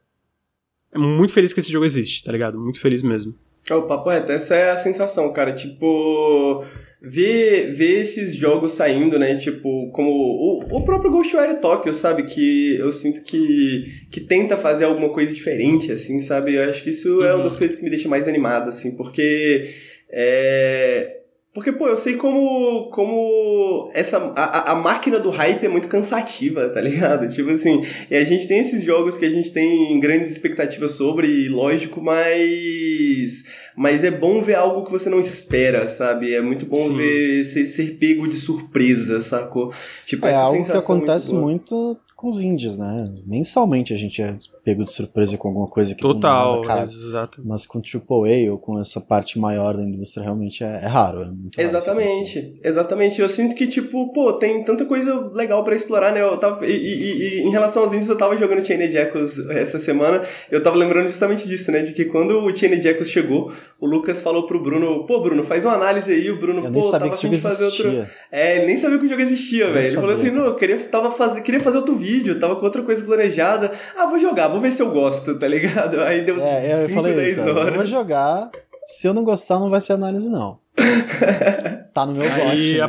[0.93, 2.59] é muito feliz que esse jogo existe, tá ligado?
[2.59, 3.35] Muito feliz mesmo.
[3.69, 5.53] É, o papo reto, essa é a sensação, cara.
[5.53, 6.65] Tipo,
[7.03, 9.35] ver, ver esses jogos saindo, né?
[9.35, 12.23] Tipo, como o, o próprio Ghostwire Tokyo, sabe?
[12.23, 16.55] Que eu sinto que, que tenta fazer alguma coisa diferente, assim, sabe?
[16.55, 17.25] Eu acho que isso uhum.
[17.25, 17.43] é uma uhum.
[17.43, 19.69] das coisas que me deixa mais animado, assim, porque.
[20.09, 21.22] É,
[21.53, 26.67] porque, pô, eu sei como, como essa, a, a máquina do hype é muito cansativa,
[26.69, 27.27] tá ligado?
[27.31, 31.47] Tipo assim, e a gente tem esses jogos que a gente tem grandes expectativas sobre,
[31.49, 36.33] lógico, mas, mas é bom ver algo que você não espera, sabe?
[36.33, 36.97] É muito bom Sim.
[36.97, 39.71] ver ser, ser pego de surpresa, sacou?
[40.05, 43.13] Tipo, é algo que acontece muito, muito com os indies, né?
[43.27, 47.41] Mensalmente a gente é pego de surpresa com alguma coisa que Total, nada, cara, exato.
[47.43, 51.35] Mas com AAA ou com essa parte maior da indústria realmente é, é raro.
[51.57, 53.21] É exatamente, raro exatamente.
[53.21, 56.21] Eu sinto que, tipo, pô, tem tanta coisa legal para explorar, né?
[56.21, 59.79] Eu tava, e, e, e, em relação aos indies, eu tava jogando Chained Echoes essa
[59.79, 61.81] semana, eu tava lembrando justamente disso, né?
[61.81, 65.65] De que quando o Chained Echoes chegou, o Lucas falou pro Bruno, pô, Bruno, faz
[65.65, 67.89] uma análise aí, o Bruno, eu pô, tava afim de fazer existia.
[67.89, 68.09] outro...
[68.31, 69.85] É, ele nem sabia que o jogo existia, velho.
[69.85, 71.39] Ele falou assim, não, eu queria, tava faz...
[71.41, 73.71] queria fazer outro vídeo, tava com outra coisa planejada.
[73.97, 75.99] Ah, vou jogar, vou ver se eu gosto, tá ligado?
[76.01, 77.67] Aí deu 5, 10 horas.
[77.67, 78.49] Eu vou jogar,
[78.83, 80.63] se eu não gostar, não vai ser análise, não.
[81.93, 82.77] tá no meu gote.
[82.77, 82.83] Né,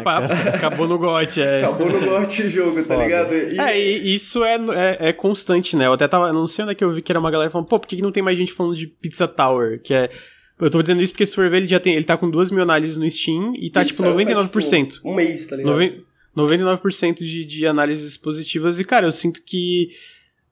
[0.54, 1.58] acabou no gote, é.
[1.58, 3.02] Acabou no gote o jogo, tá Foda.
[3.02, 3.34] ligado?
[3.34, 3.60] E...
[3.60, 5.86] É, e isso é, é, é, constante, né?
[5.86, 6.32] Eu até tava.
[6.32, 7.96] Não sei onde é que eu vi que era uma galera falando, pô, por que,
[7.96, 9.80] que não tem mais gente falando de Pizza Tower?
[9.82, 10.10] Que é.
[10.58, 11.94] Eu tô dizendo isso porque se for ver, ele já tem.
[11.94, 14.50] Ele tá com 2 mil análises no Steam e tá isso, tipo 99%.
[14.50, 16.04] Faz, tipo, um mês, tá ligado?
[16.36, 18.80] 99% de, de análises positivas.
[18.80, 19.88] E, cara, eu sinto que.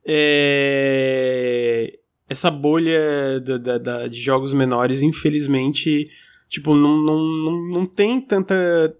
[0.04, 6.10] É, essa bolha da, da, da, de jogos menores, infelizmente,
[6.48, 8.96] tipo, não, não, não, não tem tanta.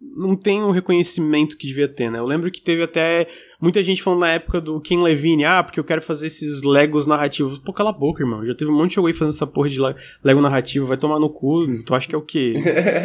[0.00, 2.18] Não tem o reconhecimento que devia ter, né?
[2.18, 3.26] Eu lembro que teve até
[3.60, 7.06] Muita gente falando na época do Ken Levine, ah, porque eu quero fazer esses Legos
[7.06, 7.58] narrativos.
[7.58, 8.44] Pô, cala a boca, irmão.
[8.44, 9.78] Já teve um monte de jogo aí fazendo essa porra de
[10.22, 10.86] Lego narrativo.
[10.86, 11.66] Vai tomar no cu.
[11.84, 12.54] Tu acha que é o quê?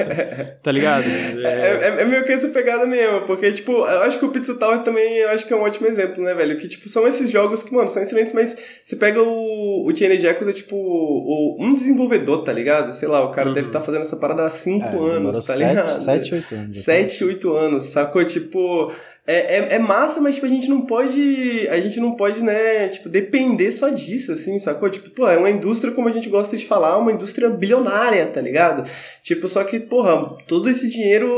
[0.61, 1.05] tá ligado?
[1.05, 1.79] É...
[1.81, 2.05] É, é...
[2.05, 3.21] meio que essa pegada mesmo.
[3.21, 5.87] Porque, tipo, eu acho que o Pizza Tower também eu acho que é um ótimo
[5.87, 6.57] exemplo, né, velho?
[6.57, 10.27] Que, tipo, são esses jogos que, mano, são excelentes, mas você pega o, o Teenage
[10.27, 12.91] Echoes, é tipo o, um desenvolvedor, tá ligado?
[12.91, 13.53] Sei lá, o cara uhum.
[13.53, 15.97] deve estar tá fazendo essa parada há 5 é, anos, tá ligado?
[15.97, 16.77] 7, 8 anos.
[16.77, 18.25] 7, 8 anos, sacou?
[18.25, 18.91] Tipo
[19.31, 21.67] é, é, é, massa, mas tipo, a gente não pode.
[21.69, 24.89] A gente não pode, né, tipo, depender só disso, assim, sacou?
[24.89, 28.41] Tipo, pô, é uma indústria, como a gente gosta de falar, uma indústria bilionária, tá
[28.41, 28.89] ligado?
[29.23, 31.29] Tipo, só que, porra, todo esse dinheiro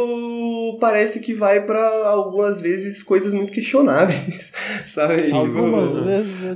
[0.79, 4.53] parece que vai para algumas vezes coisas muito questionáveis,
[4.86, 5.21] sabe?
[5.21, 5.57] Sim, tipo...
[5.57, 6.43] Algumas vezes.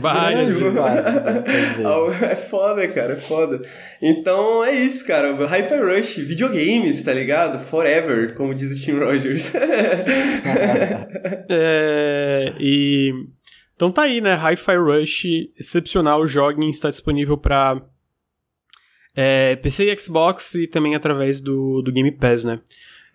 [0.00, 0.58] Várias.
[0.58, 0.70] Tipo,
[1.46, 2.22] vezes.
[2.22, 3.62] É foda, cara, é foda.
[4.00, 5.34] Então é isso, cara.
[5.34, 7.64] Hi-Fi Rush, videogames, tá ligado?
[7.66, 9.52] Forever, como diz o Tim Rogers.
[11.48, 13.12] é, e.
[13.74, 14.34] Então tá aí, né?
[14.34, 15.24] Hi-Fi Rush,
[15.58, 16.26] excepcional.
[16.26, 17.80] Joguem, está disponível para
[19.14, 22.60] é, PC e Xbox e também através do, do Game Pass, né?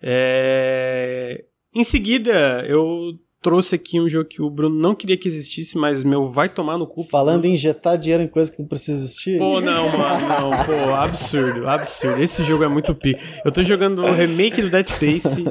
[0.02, 1.44] É...
[1.74, 6.02] Em seguida, eu trouxe aqui um jogo que o Bruno não queria que existisse, mas
[6.02, 7.04] meu vai tomar no cu.
[7.04, 9.38] Falando em injetar dinheiro em coisa que não precisa existir.
[9.38, 12.22] Pô, não, mano, não, pô, absurdo, absurdo.
[12.22, 13.16] Esse jogo é muito pi.
[13.44, 15.44] Eu tô jogando o remake do Dead Space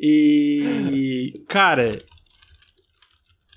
[0.00, 1.44] e.
[1.48, 2.02] Cara.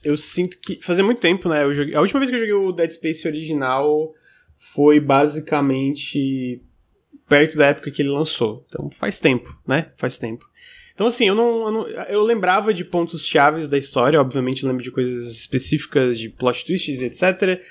[0.03, 0.81] Eu sinto que.
[0.81, 1.63] Fazia muito tempo, né?
[1.63, 1.93] Eu joguei...
[1.93, 4.13] A última vez que eu joguei o Dead Space original
[4.60, 6.62] foi basicamente
[7.28, 8.65] perto da época que ele lançou.
[8.67, 9.91] Então faz tempo, né?
[9.98, 10.45] Faz tempo.
[10.93, 14.69] Então, assim, eu não, eu, não, eu lembrava de pontos chaves da história, obviamente eu
[14.69, 17.62] lembro de coisas específicas, de plot twists, etc.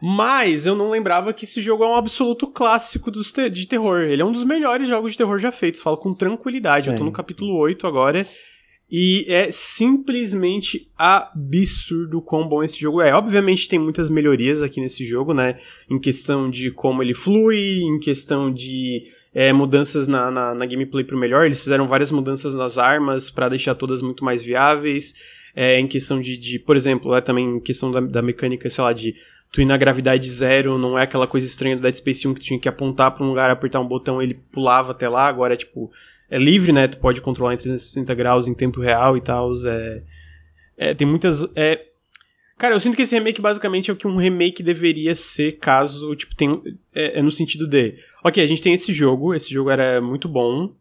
[0.00, 4.00] Mas eu não lembrava que esse jogo é um absoluto clássico dos te de terror.
[4.00, 6.84] Ele é um dos melhores jogos de terror já feitos, falo com tranquilidade.
[6.84, 7.58] Sim, eu tô no capítulo sim.
[7.58, 8.26] 8 agora.
[8.94, 13.14] E é simplesmente absurdo quão bom esse jogo é.
[13.14, 15.58] Obviamente tem muitas melhorias aqui nesse jogo, né?
[15.88, 21.04] Em questão de como ele flui, em questão de é, mudanças na, na, na, gameplay
[21.04, 21.46] pro melhor.
[21.46, 25.14] Eles fizeram várias mudanças nas armas para deixar todas muito mais viáveis.
[25.56, 28.84] É, em questão de, de, por exemplo, é também em questão da, da mecânica, sei
[28.84, 29.14] lá, de
[29.50, 32.40] tu ir na gravidade zero, não é aquela coisa estranha do Dead Space 1 que
[32.40, 35.26] tu tinha que apontar para um lugar, apertar um botão ele pulava até lá.
[35.26, 35.90] Agora é tipo,
[36.32, 36.88] é livre, né?
[36.88, 39.52] Tu pode controlar em 360 graus em tempo real e tal.
[39.66, 40.02] É,
[40.78, 41.46] é, tem muitas.
[41.54, 41.84] É,
[42.56, 46.14] Cara, eu sinto que esse remake basicamente é o que um remake deveria ser caso,
[46.14, 46.62] tipo, tem,
[46.94, 50.28] é, é, no sentido de, ok, a gente tem esse jogo, esse jogo era muito
[50.28, 50.72] bom,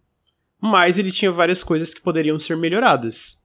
[0.61, 3.39] mas ele tinha várias coisas que poderiam ser melhoradas.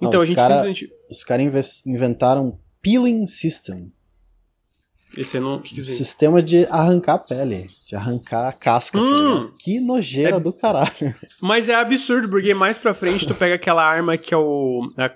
[0.00, 0.90] Não, então a gente cara, simplesmente...
[1.10, 3.92] Os caras inventaram Peeling System.
[5.16, 5.92] Esse não quis dizer.
[5.92, 8.98] Sistema de arrancar a pele, de arrancar a casca.
[8.98, 10.40] Tá hum, que nojeira é...
[10.40, 11.14] do caralho.
[11.40, 15.06] Mas é absurdo, porque mais pra frente tu pega aquela arma que é o, a,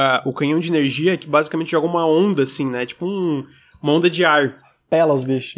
[0.00, 2.84] a, o canhão de energia, que basicamente joga uma onda, assim, né?
[2.84, 3.44] Tipo um,
[3.82, 4.54] uma onda de ar.
[4.88, 5.54] Pela os bichos.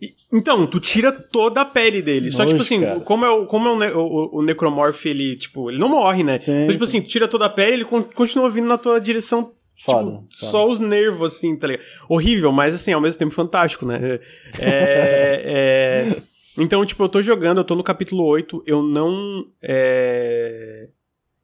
[0.00, 2.26] E, então, tu tira toda a pele dele.
[2.26, 3.00] Nojo, Só que, tipo assim, cara.
[3.00, 6.38] como é, o, como é o, o, o Necromorph, ele, tipo, ele não morre, né?
[6.38, 6.98] Sim, então, tipo sim.
[6.98, 10.26] assim, tu tira toda a pele, ele continua vindo na tua direção Foda, tipo, foda.
[10.30, 11.84] só os nervos, assim, tá ligado?
[12.08, 14.20] Horrível, mas assim, ao mesmo tempo fantástico, né?
[14.58, 16.22] É, é,
[16.56, 19.46] então, tipo, eu tô jogando, eu tô no capítulo 8, eu não.
[19.62, 20.88] É,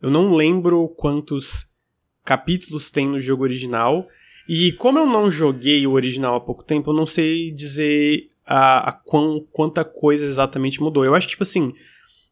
[0.01, 1.73] eu não lembro quantos
[2.25, 4.09] capítulos tem no jogo original.
[4.49, 8.89] E como eu não joguei o original há pouco tempo, eu não sei dizer a,
[8.89, 11.05] a quão, quanta coisa exatamente mudou.
[11.05, 11.73] Eu acho que, tipo assim,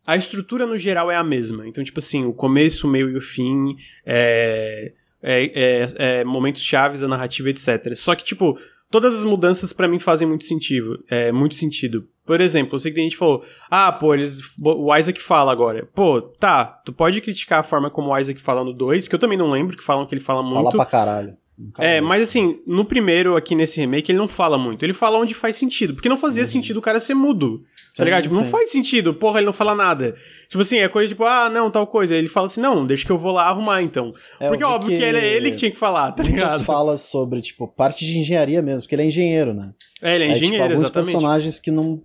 [0.07, 1.68] a estrutura no geral é a mesma.
[1.68, 4.92] Então, tipo assim, o começo, o meio e o fim, é,
[5.22, 7.94] é, é, é momentos chaves da narrativa, etc.
[7.94, 8.58] Só que, tipo,
[8.90, 11.02] todas as mudanças para mim fazem muito sentido.
[11.08, 12.06] É, muito sentido.
[12.26, 15.50] Por exemplo, eu sei que tem gente que falou, ah, pô, eles, o Isaac fala
[15.50, 15.88] agora.
[15.94, 19.18] Pô, tá, tu pode criticar a forma como o Isaac fala no 2, que eu
[19.18, 20.70] também não lembro, que falam que ele fala muito.
[20.70, 21.36] Fala pra caralho.
[21.78, 24.84] É, mas assim, no primeiro aqui nesse remake ele não fala muito.
[24.84, 25.94] Ele fala onde faz sentido.
[25.94, 26.48] Porque não fazia uhum.
[26.48, 27.62] sentido o cara ser mudo.
[27.96, 28.22] Tá ligado?
[28.22, 29.12] Tipo, não faz sentido.
[29.14, 30.14] Porra, ele não fala nada.
[30.48, 32.14] Tipo assim, é coisa tipo, ah, não, tal coisa.
[32.14, 34.12] Ele fala assim, não, deixa que eu vou lá arrumar então.
[34.38, 36.48] É, porque óbvio que, que ele é ele que tinha que falar, tá ligado?
[36.48, 39.72] Muitas falas sobre, tipo, parte de engenharia mesmo, porque ele é engenheiro, né?
[40.02, 41.06] É, ele é engenheiro, Aí, tipo, alguns exatamente.
[41.12, 42.02] personagens que não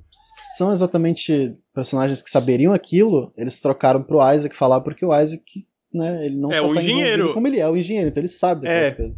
[0.57, 5.43] são exatamente personagens que saberiam aquilo, eles trocaram pro Isaac falar porque o Isaac,
[5.93, 7.33] né, ele não é só tá engenheiro.
[7.33, 8.95] como ele é, o engenheiro, então ele sabe daquelas é.
[8.95, 9.17] coisas.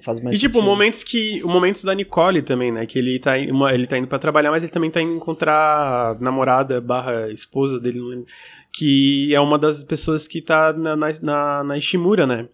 [0.00, 0.66] Faz mais e tipo, sentido.
[0.66, 1.42] momentos que.
[1.42, 2.86] Momentos da Nicole também, né?
[2.86, 6.80] Que ele tá, ele tá indo pra trabalhar, mas ele também tá indo encontrar namorada
[6.80, 8.26] barra esposa dele, não lembro.
[8.72, 12.48] Que é uma das pessoas que tá na, na, na Ishimura, né?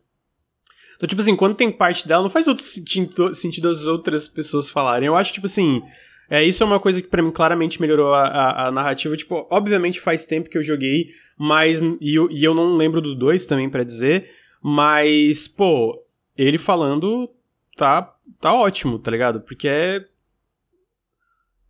[0.96, 4.70] Então, tipo assim, quando tem parte dela, não faz outro sentido, sentido as outras pessoas
[4.70, 5.06] falarem.
[5.06, 5.82] Eu acho, tipo assim.
[6.30, 9.16] É, isso é uma coisa que para mim claramente melhorou a, a, a, narrativa.
[9.16, 11.80] Tipo, obviamente faz tempo que eu joguei, mas.
[12.00, 14.30] E eu, e eu não lembro do 2 também para dizer.
[14.62, 16.03] Mas, pô,
[16.36, 17.30] ele falando
[17.76, 19.40] tá, tá ótimo, tá ligado?
[19.40, 20.04] Porque é.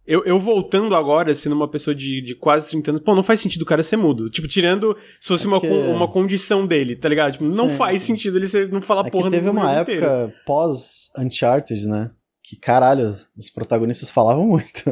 [0.07, 3.41] Eu, eu voltando agora, sendo uma pessoa de, de quase 30 anos, pô, não faz
[3.41, 4.29] sentido o cara ser mudo.
[4.29, 7.33] Tipo, tirando se fosse é uma, uma condição dele, tá ligado?
[7.33, 7.77] Tipo, não Sim.
[7.77, 12.11] faz sentido ele ser, não falar é porra teve uma época pós-Uncharted, né?
[12.43, 14.83] Que caralho, os protagonistas falavam muito.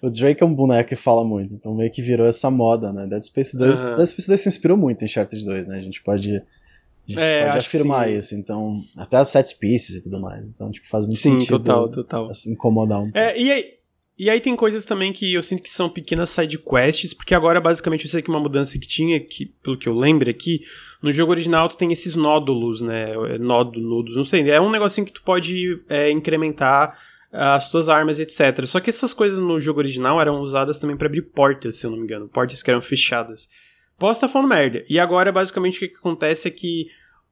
[0.00, 3.06] o Drake é um boneco que fala muito, então meio que virou essa moda, né?
[3.06, 3.96] Dead Space 2, uhum.
[3.96, 5.76] Dead Space 2 se inspirou muito em Uncharted 2, né?
[5.76, 6.40] A gente pode
[7.10, 8.34] é, pode afirmar isso.
[8.34, 10.44] Então, até as set pieces e tudo mais.
[10.44, 11.58] Então, tipo, faz muito sim, sentido.
[11.58, 12.30] total, total.
[12.30, 13.74] Assim, incomodar um é, e aí,
[14.16, 17.60] e aí tem coisas também que eu sinto que são pequenas side quests, porque agora
[17.60, 20.60] basicamente eu sei que uma mudança que tinha, que, pelo que eu lembro aqui,
[21.02, 23.10] no jogo original tu tem esses nódulos, né?
[23.30, 24.48] É, nódo, nudos, não sei.
[24.48, 26.96] É um negocinho que tu pode é, incrementar
[27.34, 28.64] as tuas armas, etc.
[28.64, 31.90] Só que essas coisas no jogo original eram usadas também para abrir portas, se eu
[31.90, 32.28] não me engano.
[32.28, 33.48] Portas que eram fechadas.
[33.98, 34.84] Posso estar falando merda.
[34.88, 36.86] E agora, basicamente, o que, que acontece é que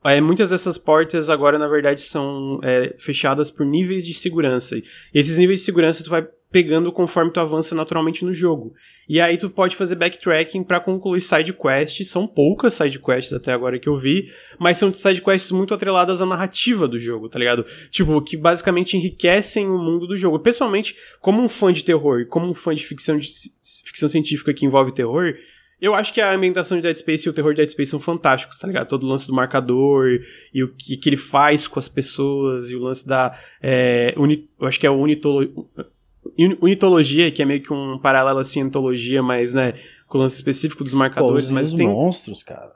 [0.05, 4.77] é, muitas dessas portas agora, na verdade, são é, fechadas por níveis de segurança.
[4.77, 4.83] E
[5.15, 8.75] esses níveis de segurança tu vai pegando conforme tu avança naturalmente no jogo.
[9.09, 13.53] E aí tu pode fazer backtracking para concluir side quests, são poucas side quests até
[13.53, 17.39] agora que eu vi, mas são side quests muito atreladas à narrativa do jogo, tá
[17.39, 17.65] ligado?
[17.91, 20.39] Tipo, que basicamente enriquecem o mundo do jogo.
[20.39, 23.31] Pessoalmente, como um fã de terror e como um fã de ficção, de
[23.87, 25.35] ficção científica que envolve terror,
[25.83, 27.99] eu acho que a ambientação de Dead Space e o terror de Dead Space são
[27.99, 28.87] fantásticos, tá ligado?
[28.87, 30.21] Todo o lance do marcador
[30.55, 33.37] e o que, que ele faz com as pessoas e o lance da.
[33.61, 35.69] É, uni, eu acho que é o unitolo,
[36.39, 39.75] unitologia, que é meio que um paralelo à cientologia, mas, né,
[40.07, 41.49] com o lance específico dos marcadores.
[41.49, 41.89] Pô, mas os tem...
[41.89, 42.71] monstros, cara.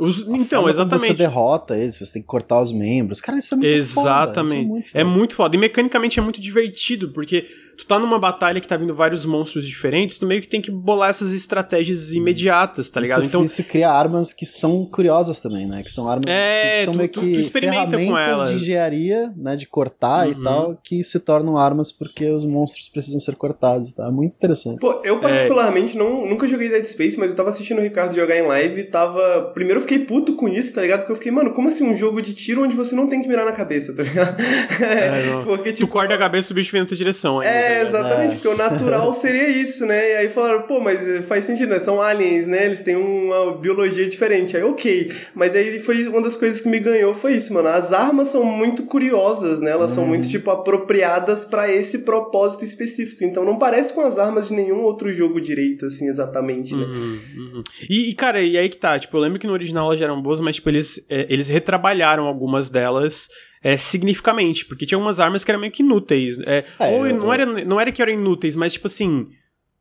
[0.00, 1.08] Os, então, exatamente.
[1.08, 3.20] Você derrota eles, você tem que cortar os membros.
[3.20, 4.68] Cara, isso é muito Exatamente.
[4.68, 5.00] Foda, é, foda.
[5.00, 5.56] é muito foda.
[5.56, 7.46] E mecanicamente é muito divertido, porque
[7.78, 10.70] tu tá numa batalha que tá vindo vários monstros diferentes, tu meio que tem que
[10.70, 13.20] bolar essas estratégias imediatas, tá ligado?
[13.20, 15.84] Isso, então isso cria armas que são curiosas também, né?
[15.84, 19.54] Que são armas é, que são tu, meio que tu, tu ferramentas de engenharia, né?
[19.54, 20.32] De cortar uhum.
[20.32, 24.10] e tal, que se tornam armas porque os monstros precisam ser cortados, tá?
[24.10, 24.80] Muito interessante.
[24.80, 25.98] Pô, eu particularmente é...
[26.00, 28.84] não, nunca joguei Dead Space, mas eu tava assistindo o Ricardo jogar em live e
[28.84, 29.52] tava.
[29.54, 31.00] Primeiro eu fiquei puto com isso, tá ligado?
[31.00, 33.28] Porque eu fiquei, mano, como assim um jogo de tiro onde você não tem que
[33.28, 34.36] mirar na cabeça, tá ligado?
[34.82, 37.38] É, porque, tipo, tu corta a cabeça e o bicho vem na tua direção.
[37.38, 38.34] Aí, é, É, exatamente, é.
[38.34, 40.12] porque o natural seria isso, né?
[40.12, 41.78] E aí falaram, pô, mas faz sentido, né?
[41.78, 42.66] São aliens, né?
[42.66, 44.56] Eles têm uma biologia diferente.
[44.56, 45.12] Aí, ok.
[45.34, 47.68] Mas aí foi uma das coisas que me ganhou, foi isso, mano.
[47.68, 49.70] As armas são muito curiosas, né?
[49.70, 50.30] Elas são muito, uhum.
[50.30, 53.24] tipo, apropriadas para esse propósito específico.
[53.24, 56.84] Então não parece com as armas de nenhum outro jogo direito, assim, exatamente, né?
[56.84, 57.62] Uhum, uhum.
[57.88, 60.06] E, e, cara, e aí que tá, tipo, eu lembro que no original elas já
[60.06, 63.28] eram boas, mas, tipo, eles, é, eles retrabalharam algumas delas
[63.62, 66.38] é, significativamente, porque tinha algumas armas que eram meio que inúteis.
[66.40, 69.28] É, é, ou não, era, não era que eram inúteis, mas tipo assim.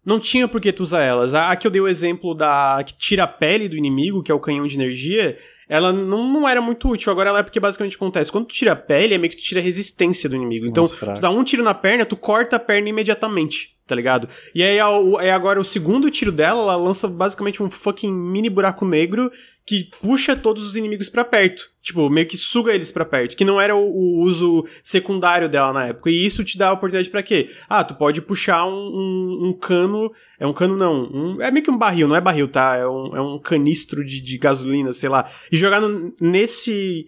[0.05, 1.33] Não tinha por que tu usar elas.
[1.33, 2.81] A, a que eu dei o exemplo da.
[2.85, 5.37] que tira a pele do inimigo, que é o canhão de energia,
[5.69, 7.11] ela não, não era muito útil.
[7.11, 8.31] Agora ela é porque basicamente acontece.
[8.31, 10.65] Quando tu tira a pele, é meio que tu tira a resistência do inimigo.
[10.65, 14.27] Então, tu dá um tiro na perna, tu corta a perna imediatamente tá ligado?
[14.53, 18.85] E aí, aí agora o segundo tiro dela, ela lança basicamente um fucking mini buraco
[18.85, 19.31] negro
[19.65, 21.63] que puxa todos os inimigos para perto.
[21.81, 23.35] Tipo, meio que suga eles para perto.
[23.35, 26.09] Que não era o, o, uso secundário dela na época.
[26.09, 27.49] E isso te dá a oportunidade para quê?
[27.67, 30.11] Ah, tu pode puxar um, um, um, cano.
[30.39, 31.09] É um cano, não.
[31.11, 32.75] Um, é meio que um barril, não é barril, tá?
[32.75, 35.29] É um, é um canistro de, de gasolina, sei lá.
[35.51, 37.07] E jogar no, nesse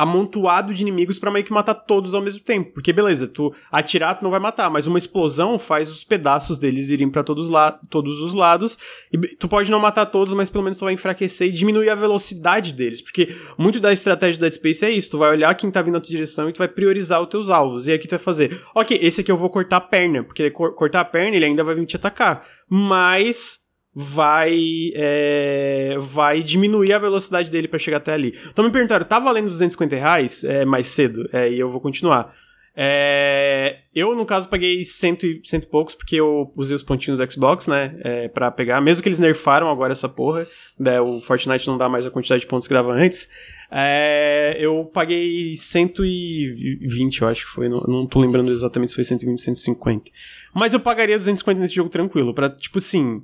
[0.00, 2.72] amontoado de inimigos para meio que matar todos ao mesmo tempo.
[2.72, 6.88] Porque beleza, tu atirar tu não vai matar, mas uma explosão faz os pedaços deles
[6.88, 8.78] irem para todos, la todos os lados.
[9.12, 11.94] E tu pode não matar todos, mas pelo menos tu vai enfraquecer e diminuir a
[11.94, 13.02] velocidade deles.
[13.02, 15.94] Porque muito da estratégia do Dead Space é isso, tu vai olhar quem tá vindo
[15.94, 17.86] na tua direção e tu vai priorizar os teus alvos.
[17.86, 21.00] E aqui tu vai fazer, ok, esse aqui eu vou cortar a perna, porque cortar
[21.00, 22.46] a perna ele ainda vai vir te atacar.
[22.66, 23.59] Mas
[23.94, 28.38] vai é, vai diminuir a velocidade dele para chegar até ali.
[28.50, 31.28] Então me perguntaram, tá valendo 250 reais é, mais cedo?
[31.32, 32.34] É, e eu vou continuar.
[32.82, 37.18] É, eu, no caso, paguei cento e, cento e poucos, porque eu usei os pontinhos
[37.18, 38.80] do Xbox, né, é, pra pegar.
[38.80, 40.46] Mesmo que eles nerfaram agora essa porra,
[40.78, 43.28] né, o Fortnite não dá mais a quantidade de pontos que dava antes.
[43.70, 47.68] É, eu paguei 120, eu acho que foi.
[47.68, 50.10] Não, não tô lembrando exatamente se foi 120, 150.
[50.54, 53.22] Mas eu pagaria 250 nesse jogo tranquilo, pra, tipo assim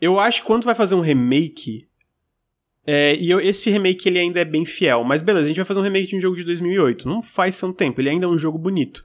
[0.00, 1.88] eu acho que quando vai fazer um remake.
[2.86, 5.02] É, e eu, esse remake ele ainda é bem fiel.
[5.02, 7.08] Mas beleza, a gente vai fazer um remake de um jogo de 2008.
[7.08, 9.04] Não faz tanto tempo, ele ainda é um jogo bonito.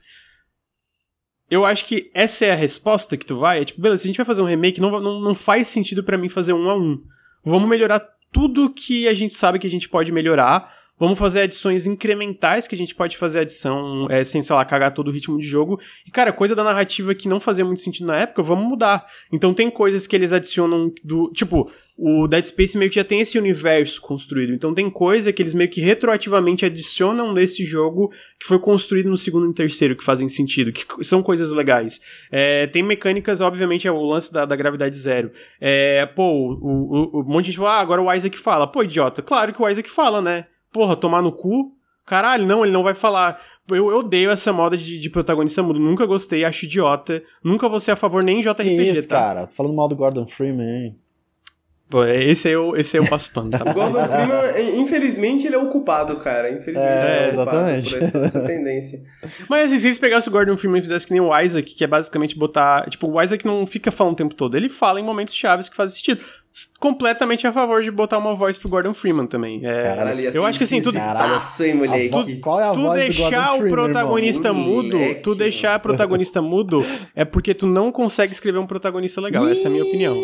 [1.49, 3.61] Eu acho que essa é a resposta que tu vai.
[3.61, 6.03] É tipo, beleza, se a gente vai fazer um remake, não, não, não faz sentido
[6.03, 7.03] para mim fazer um a um.
[7.43, 7.99] Vamos melhorar
[8.31, 12.75] tudo que a gente sabe que a gente pode melhorar Vamos fazer adições incrementais que
[12.75, 15.81] a gente pode fazer adição é, sem, sei lá, cagar todo o ritmo de jogo.
[16.05, 19.07] E, cara, coisa da narrativa que não fazia muito sentido na época, vamos mudar.
[19.33, 21.31] Então tem coisas que eles adicionam do.
[21.33, 24.53] Tipo, o Dead Space meio que já tem esse universo construído.
[24.53, 29.17] Então tem coisa que eles meio que retroativamente adicionam nesse jogo que foi construído no
[29.17, 31.99] segundo e terceiro, que fazem sentido, que são coisas legais.
[32.31, 35.31] É, tem mecânicas, obviamente, é o lance da, da gravidade zero.
[35.59, 38.67] É, pô, o, o, o, um monte de gente fala, ah, agora o Isaac fala.
[38.67, 40.45] Pô, idiota, claro que o Isaac fala, né?
[40.71, 41.71] Porra, tomar no cu.
[42.05, 43.41] Caralho, não, ele não vai falar.
[43.69, 45.79] Eu, eu odeio essa moda de, de, protagonista mudo.
[45.79, 47.23] Nunca gostei, acho idiota.
[47.43, 49.19] Nunca vou ser a favor nem em JRPG, que isso, tá?
[49.19, 49.47] cara?
[49.47, 50.95] Tô falando mal do Gordon Freeman, hein?
[51.91, 53.57] Pô, é, esse aí eu, esse aí eu passo pano, tá?
[53.73, 56.49] Gordon Freeman, infelizmente, ele é o culpado, cara.
[56.49, 57.97] Infelizmente, é, é exatamente.
[58.11, 59.03] por essa, tendência.
[59.49, 61.83] Mas assim, se eles pegassem o Gordon Freeman e fizessem que nem o Isaac, que
[61.83, 62.89] é basicamente botar...
[62.89, 64.55] Tipo, o Isaac não fica falando o tempo todo.
[64.55, 66.21] Ele fala em momentos chaves que fazem sentido
[66.79, 69.65] completamente a favor de botar uma voz pro Gordon Freeman também.
[69.65, 70.97] É, Caralho, assim, eu acho que assim, tudo.
[70.97, 72.39] Caraço, hein, moleque?
[72.39, 74.63] qual é a tu voz deixar o protagonista irmão?
[74.63, 76.85] mudo, moleque, tu deixar o protagonista mudo
[77.15, 79.47] é porque tu não consegue escrever um protagonista legal.
[79.47, 80.17] Essa é a minha opinião.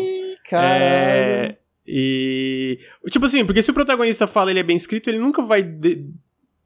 [0.48, 0.84] Caralho.
[0.84, 1.56] É,
[1.86, 2.78] e.
[3.10, 5.62] Tipo assim, porque se o protagonista fala ele é bem escrito, ele nunca vai.
[5.62, 6.04] De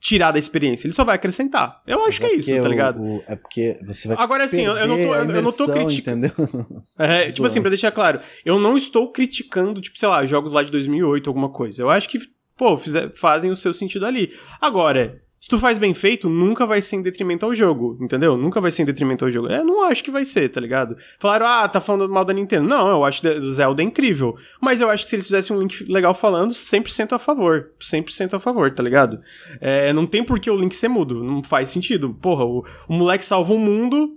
[0.02, 1.80] tirar da experiência, ele só vai acrescentar.
[1.86, 3.00] Eu acho que é, é isso, tá ligado?
[3.00, 6.26] O, é porque você vai Agora assim, eu, eu, não tô, eu não tô criticando.
[6.98, 10.62] É, tipo assim, pra deixar claro, eu não estou criticando, tipo, sei lá, jogos lá
[10.62, 11.82] de 2008, alguma coisa.
[11.82, 12.18] Eu acho que,
[12.56, 14.32] pô, fizer, fazem o seu sentido ali.
[14.60, 18.36] Agora, se tu faz bem feito, nunca vai ser em detrimento ao jogo, entendeu?
[18.36, 19.48] Nunca vai ser em detrimento ao jogo.
[19.48, 20.96] Eu não acho que vai ser, tá ligado?
[21.18, 22.68] Falaram, ah, tá falando mal da Nintendo.
[22.68, 24.36] Não, eu acho Zelda é incrível.
[24.60, 27.72] Mas eu acho que se eles fizessem um link legal falando, 100% a favor.
[27.80, 29.20] 100% a favor, tá ligado?
[29.60, 31.24] É, não tem por que o link ser mudo.
[31.24, 32.14] Não faz sentido.
[32.22, 34.16] Porra, o, o moleque salva o mundo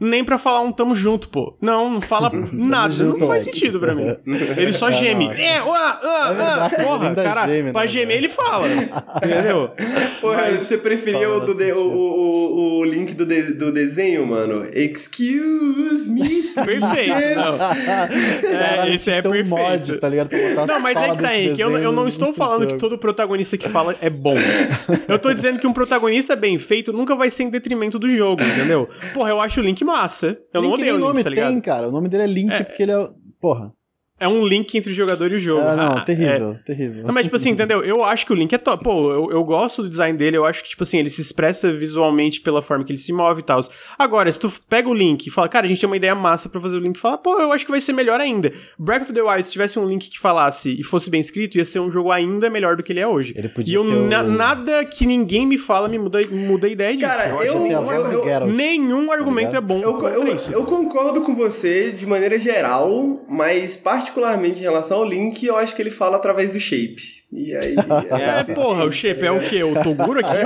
[0.00, 1.56] nem pra falar um tamo junto, pô.
[1.60, 2.92] Não, não fala nada.
[2.92, 4.16] junto, não faz sentido pra mim.
[4.56, 5.26] Ele só geme.
[5.26, 6.70] É, uá, uá, uá.
[6.70, 8.68] Porra, cara, geme, pra né, gemer ele fala.
[9.16, 9.70] Entendeu?
[10.20, 14.26] Porra, Mas, você preferia o, do de, o, o, o, link do, de, do desenho,
[14.26, 14.68] mano?
[14.72, 16.42] Excuse me.
[16.54, 17.40] Perfeito.
[18.46, 19.48] é, esse é perfeito.
[19.48, 20.30] Mod, tá ligado?
[20.66, 23.56] Não, mas é que tá aí, que eu, eu não estou falando que todo protagonista
[23.56, 24.36] que fala é bom.
[25.08, 28.42] Eu tô dizendo que um protagonista bem feito nunca vai ser em detrimento do jogo,
[28.42, 28.88] entendeu?
[29.12, 30.38] Porra, eu acho o Link massa.
[30.52, 31.48] Eu Link não odeio o Link, nome tá ligado?
[31.48, 31.88] tem, cara.
[31.88, 32.62] O nome dele é Link é.
[32.62, 33.10] porque ele é.
[33.40, 33.72] Porra.
[34.20, 35.60] É um link entre o jogador e o jogo.
[35.62, 36.54] Ah, não, Ah, terrível, é.
[36.64, 37.04] terrível.
[37.04, 37.82] Não, mas, tipo assim, entendeu?
[37.84, 38.82] Eu acho que o Link é top.
[38.84, 41.72] Pô, eu, eu gosto do design dele, eu acho que, tipo assim, ele se expressa
[41.72, 43.60] visualmente pela forma que ele se move e tal.
[43.98, 46.48] Agora, se tu pega o Link e fala, cara, a gente tem uma ideia massa
[46.48, 48.52] pra fazer o Link e fala, pô, eu acho que vai ser melhor ainda.
[48.78, 51.64] Breath of the Wild, se tivesse um Link que falasse e fosse bem escrito, ia
[51.64, 53.34] ser um jogo ainda melhor do que ele é hoje.
[53.36, 56.66] Ele E podia eu, ter o- na- nada que ninguém me fala me muda, muda
[56.66, 57.06] a ideia disso.
[57.08, 57.66] Cara, eu- eu-
[58.12, 58.46] eu-.
[58.46, 59.64] Nenhum argumento ligado?
[59.64, 60.52] é bom Eu, eu, isso.
[60.52, 63.76] eu concordo com você de maneira geral, mas
[64.08, 66.96] particularmente em relação ao Link, eu acho que ele fala através do shape.
[67.32, 67.74] E aí.
[68.48, 69.62] É, porra, o shape é o quê?
[69.62, 70.30] O Toguro aqui?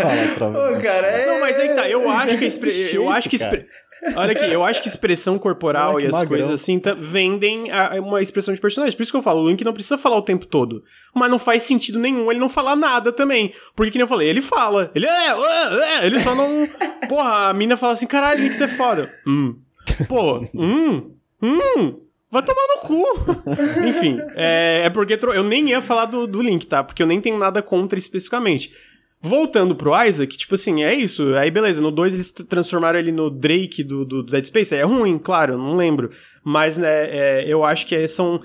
[0.00, 1.26] Fala através Ô, do cara, é...
[1.26, 1.88] Não, mas aí tá.
[1.88, 2.70] Eu acho que a expre...
[2.90, 3.68] Que eu acho que shape, expre...
[4.14, 6.28] Olha aqui, eu acho que expressão corporal e as magrão.
[6.28, 8.96] coisas assim tá- vendem a- uma expressão de personagem.
[8.96, 10.82] Por isso que eu falo, o Link não precisa falar o tempo todo.
[11.14, 13.52] Mas não faz sentido nenhum ele não falar nada também.
[13.74, 14.90] Porque, que nem eu falei, ele fala.
[14.94, 16.68] Ele é, é, é, ele só não.
[17.08, 19.10] Porra, a mina fala assim: caralho, Link, tu é foda.
[19.26, 19.56] Hum.
[20.08, 21.06] Pô, hum,
[21.42, 22.05] hum.
[22.30, 23.04] Vai tomar no cu.
[23.88, 26.82] Enfim, é, é porque eu nem ia falar do, do Link, tá?
[26.82, 28.72] Porque eu nem tenho nada contra especificamente.
[29.22, 31.34] Voltando pro Isaac, tipo assim, é isso.
[31.34, 34.74] Aí beleza, no 2 eles transformaram ele no Drake do, do Dead Space.
[34.74, 36.10] É ruim, claro, não lembro.
[36.44, 38.40] Mas, né, é, eu acho que é- são.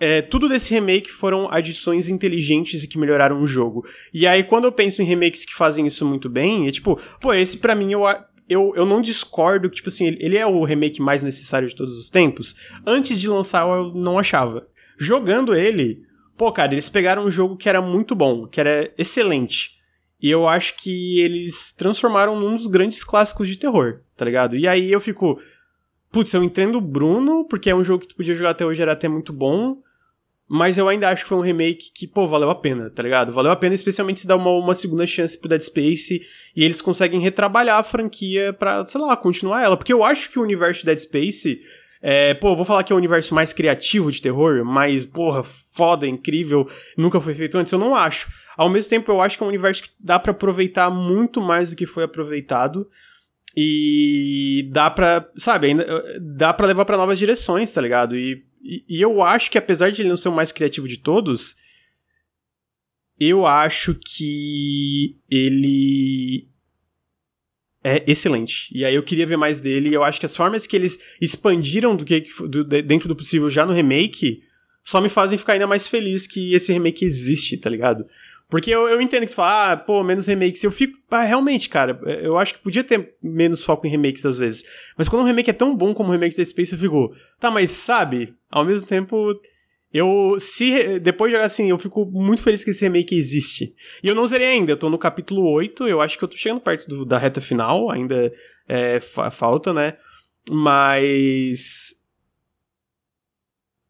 [0.00, 3.84] é, tudo desse remake foram adições inteligentes e que melhoraram o jogo.
[4.14, 7.34] E aí, quando eu penso em remakes que fazem isso muito bem, é tipo, pô,
[7.34, 8.02] esse pra mim eu,
[8.48, 11.76] eu, eu não discordo que, tipo assim, ele, ele é o remake mais necessário de
[11.76, 12.56] todos os tempos.
[12.86, 14.66] Antes de lançar, eu não achava.
[14.98, 16.02] Jogando ele,
[16.36, 19.78] pô, cara, eles pegaram um jogo que era muito bom, que era excelente.
[20.20, 24.56] E eu acho que eles transformaram num dos grandes clássicos de terror, tá ligado?
[24.56, 25.40] E aí eu fico.
[26.10, 28.80] Putz, eu entendo o Bruno, porque é um jogo que tu podia jogar até hoje,
[28.80, 29.76] era até muito bom.
[30.48, 33.32] Mas eu ainda acho que foi um remake que, pô, valeu a pena, tá ligado?
[33.32, 36.22] Valeu a pena, especialmente se dar uma, uma segunda chance pro Dead Space
[36.56, 39.76] e eles conseguem retrabalhar a franquia pra, sei lá, continuar ela.
[39.76, 41.60] Porque eu acho que o universo de Dead Space.
[42.00, 46.06] É, pô, vou falar que é o universo mais criativo de terror, mais, porra, foda,
[46.06, 48.28] incrível, nunca foi feito antes, eu não acho.
[48.56, 51.70] Ao mesmo tempo, eu acho que é um universo que dá pra aproveitar muito mais
[51.70, 52.88] do que foi aproveitado.
[53.56, 58.16] E dá pra, sabe, ainda dá pra levar pra novas direções, tá ligado?
[58.16, 60.98] E, e, e eu acho que apesar de ele não ser o mais criativo de
[60.98, 61.56] todos,
[63.18, 66.48] eu acho que ele
[67.82, 68.68] é excelente.
[68.72, 69.92] E aí eu queria ver mais dele.
[69.94, 73.48] Eu acho que as formas que eles expandiram do que do- de- dentro do possível
[73.48, 74.42] já no remake
[74.84, 78.06] só me fazem ficar ainda mais feliz que esse remake existe, tá ligado?
[78.50, 80.64] Porque eu, eu entendo que tu fala, ah, pô, menos remakes.
[80.64, 84.38] Eu fico, ah, realmente, cara, eu acho que podia ter menos foco em remakes às
[84.38, 84.64] vezes.
[84.96, 87.50] Mas quando um remake é tão bom como o remake da Space, eu fico, tá,
[87.50, 89.38] mas sabe, ao mesmo tempo,
[89.92, 93.74] eu, se, depois de jogar assim, eu fico muito feliz que esse remake existe.
[94.02, 96.36] E eu não zerei ainda, eu tô no capítulo 8, eu acho que eu tô
[96.36, 98.32] chegando perto do- da reta final, ainda
[98.66, 99.94] é, fa- falta, né?
[100.50, 101.97] Mas.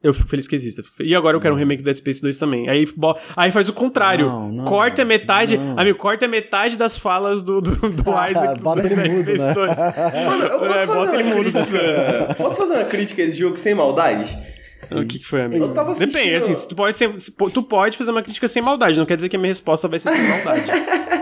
[0.00, 0.80] Eu fico feliz que exista.
[1.00, 2.68] E agora eu quero um remake do Dead Space 2 também.
[2.68, 4.26] Aí, bo- aí faz o contrário.
[4.26, 5.58] Não, não, corta metade.
[5.58, 5.76] não.
[5.76, 9.44] Amigo, corta metade das falas do, do, do Isaac do Bota ele Dead mudo, Space
[9.48, 9.54] né?
[9.54, 9.76] 2.
[9.76, 12.34] Mano, eu posso É, fazer bota uma crítica.
[12.36, 14.38] Posso fazer uma crítica a esse jogo sem maldade?
[14.92, 15.64] O que, que foi, amigo?
[15.64, 17.12] Eu tava assistindo- Depende, assim, tu pode, ser,
[17.52, 19.98] tu pode fazer uma crítica sem maldade, não quer dizer que a minha resposta vai
[19.98, 20.62] ser sem maldade.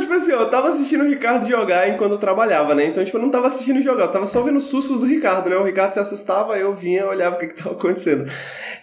[0.00, 2.86] Tipo assim, eu tava assistindo o Ricardo jogar enquanto eu trabalhava, né?
[2.86, 5.50] Então, tipo, eu não tava assistindo jogar, eu tava só vendo os sustos do Ricardo,
[5.50, 5.56] né?
[5.56, 8.30] O Ricardo se assustava, eu vinha, olhava o que que tava acontecendo.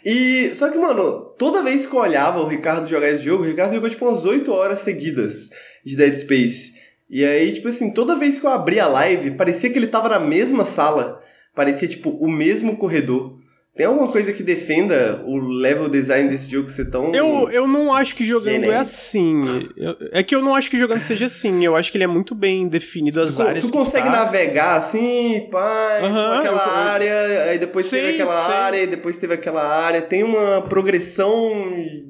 [0.06, 3.48] E, só que, mano, toda vez que eu olhava o Ricardo jogar esse jogo, o
[3.48, 5.50] Ricardo jogou, tipo, umas 8 horas seguidas
[5.86, 6.74] de Dead Space.
[7.10, 10.10] E aí, tipo assim, toda vez que eu abria a live, parecia que ele tava
[10.10, 11.22] na mesma sala.
[11.56, 13.43] Parecia, tipo, o mesmo corredor.
[13.76, 17.12] Tem alguma coisa que defenda o level design desse jogo ser tão...
[17.16, 18.72] Eu, eu não acho que jogando Genérico.
[18.72, 19.42] é assim.
[19.76, 21.66] Eu- é que eu não acho que jogando seja assim.
[21.66, 23.66] Eu acho que ele é muito bem definido as Tu, áreas.
[23.66, 24.12] tu que consegue tá.
[24.12, 28.54] navegar assim, pá, Aham, aquela eu- eu- área, aí depois Sei, teve aquela sei.
[28.54, 30.04] área, e depois teve aquela área.
[30.04, 31.64] Tem uma progressão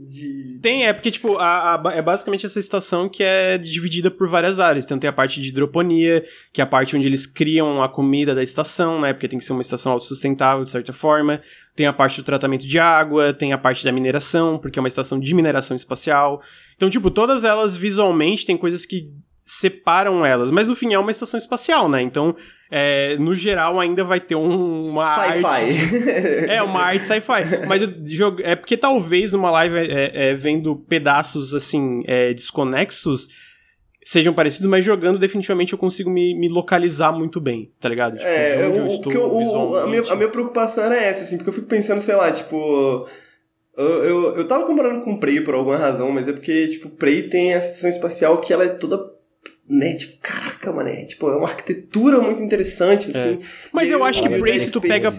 [0.10, 0.44] de.
[0.62, 4.60] Tem, é porque, tipo, a, a- é basicamente essa estação que é dividida por várias
[4.60, 4.86] áreas.
[4.86, 8.34] Então tem a parte de hidroponia, que é a parte onde eles criam a comida
[8.36, 9.12] da estação, né?
[9.14, 11.42] Porque tem que ser uma estação autossustentável, de certa forma.
[11.76, 14.88] Tem a parte do tratamento de água, tem a parte da mineração, porque é uma
[14.88, 16.42] estação de mineração espacial.
[16.76, 19.10] Então, tipo, todas elas visualmente tem coisas que
[19.46, 22.02] separam elas, mas no fim é uma estação espacial, né?
[22.02, 22.34] Então,
[22.72, 26.46] é, no geral, ainda vai ter um- uma arte Sci-fi.
[26.50, 27.68] é, uma arte sci-fi.
[27.68, 27.82] Mas
[28.12, 33.28] jogo, é porque talvez numa live é, é, vendo pedaços assim, é, desconexos,
[34.06, 38.18] sejam parecidos, mas jogando definitivamente eu consigo me, me localizar muito bem, tá ligado?
[38.18, 40.84] Tipo, É, de onde eu, eu o- estou eu- o- a, minha, a minha preocupação
[40.84, 43.08] era essa, assim, porque eu fico pensando, sei lá, tipo.
[43.76, 47.28] Eu, eu, eu tava comparando com Prey por alguma razão, mas é porque, tipo, Prey
[47.30, 49.12] tem a estação espacial que ela é toda.
[49.68, 53.40] Né, tipo, caraca, mano, é, tipo, é uma arquitetura muito interessante, assim.
[53.72, 55.12] Mas E eu acho que o Prey, se tu pega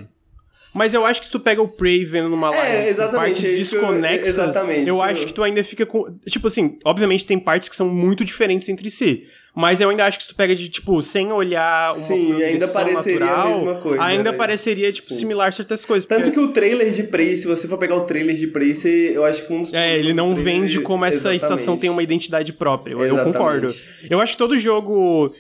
[0.75, 3.17] Mas eu acho que se tu pega o Prey vendo numa É, live com exatamente,
[3.17, 6.13] partes é isso desconexas, exatamente, eu acho que tu ainda fica com.
[6.29, 9.25] Tipo assim, obviamente tem partes que são muito diferentes entre si.
[9.57, 12.67] Mas eu ainda acho que se tu pega de, tipo, sem olhar uma Sim, ainda
[12.67, 14.37] pareceria a natural, mesma coisa, Ainda né?
[14.37, 15.15] pareceria, tipo, Sim.
[15.15, 16.05] similar certas coisas.
[16.09, 18.75] Tanto porque- que o trailer de Prey, se você for pegar o trailer de Prey,
[18.75, 21.43] você, eu acho que um dos É, ele não vende como essa Exatamente.
[21.43, 22.95] estação tem uma identidade própria.
[22.95, 23.73] Eu, eu concordo.
[24.11, 25.33] Eu acho que todo jogo.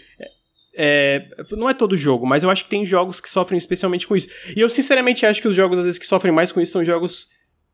[0.77, 4.16] É, não é todo jogo, mas eu acho que tem jogos que sofrem especialmente com
[4.16, 4.29] isso.
[4.57, 6.85] E eu sinceramente acho que os jogos, às vezes, que sofrem mais com isso são
[6.85, 7.29] jogos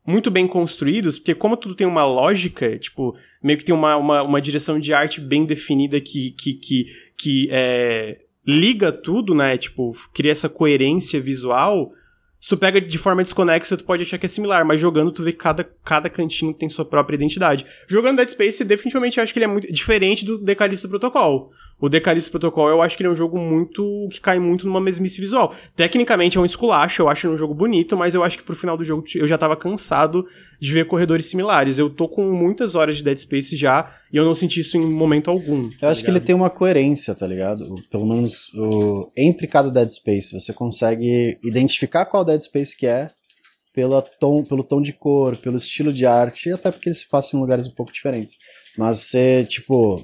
[0.05, 4.23] muito bem construídos, porque como tudo tem uma lógica, tipo, meio que tem uma, uma,
[4.23, 6.85] uma direção de arte bem definida que, que, que,
[7.17, 9.57] que é, liga tudo, né?
[9.57, 11.91] Tipo, cria essa coerência visual.
[12.39, 15.23] Se tu pega de forma desconexa, tu pode achar que é similar, mas jogando tu
[15.23, 17.65] vê que cada, cada cantinho tem sua própria identidade.
[17.87, 21.51] Jogando Dead Space, definitivamente acho que ele é muito diferente do Decalisto Protocol.
[21.81, 24.07] O Decalisto Protocol, eu acho que ele é um jogo muito.
[24.11, 25.53] que cai muito numa mesmice visual.
[25.75, 28.55] Tecnicamente é um esculacho, eu acho ele um jogo bonito, mas eu acho que pro
[28.55, 30.25] final do jogo eu já tava cansado
[30.61, 31.79] de ver corredores similares.
[31.79, 34.85] Eu tô com muitas horas de Dead Space já e eu não senti isso em
[34.85, 35.69] momento algum.
[35.81, 37.65] Eu acho que ele tem uma coerência, tá ligado?
[37.89, 43.09] Pelo menos o- entre cada Dead Space, você consegue identificar qual Dead Space que é
[43.73, 47.09] pela tom, pelo tom de cor, pelo estilo de arte, e até porque ele se
[47.09, 48.35] passa em lugares um pouco diferentes.
[48.77, 50.03] Mas você, tipo.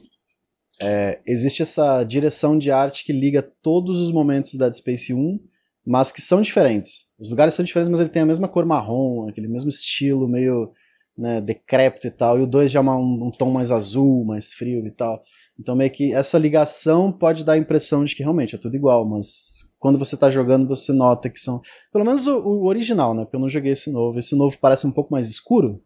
[0.82, 5.40] É, existe essa direção de arte que liga todos os momentos do Dead Space 1,
[5.86, 7.08] mas que são diferentes.
[7.20, 10.72] Os lugares são diferentes, mas ele tem a mesma cor marrom, aquele mesmo estilo meio
[11.18, 12.38] né, decrépito e tal.
[12.38, 15.20] E o 2 já é uma- um, um tom mais azul, mais frio e tal.
[15.60, 19.04] Então meio que essa ligação pode dar a impressão de que realmente é tudo igual,
[19.04, 21.60] mas quando você tá jogando você nota que são,
[21.92, 24.20] pelo menos o, o original, né, porque eu não joguei esse novo.
[24.20, 25.82] Esse novo parece um pouco mais escuro,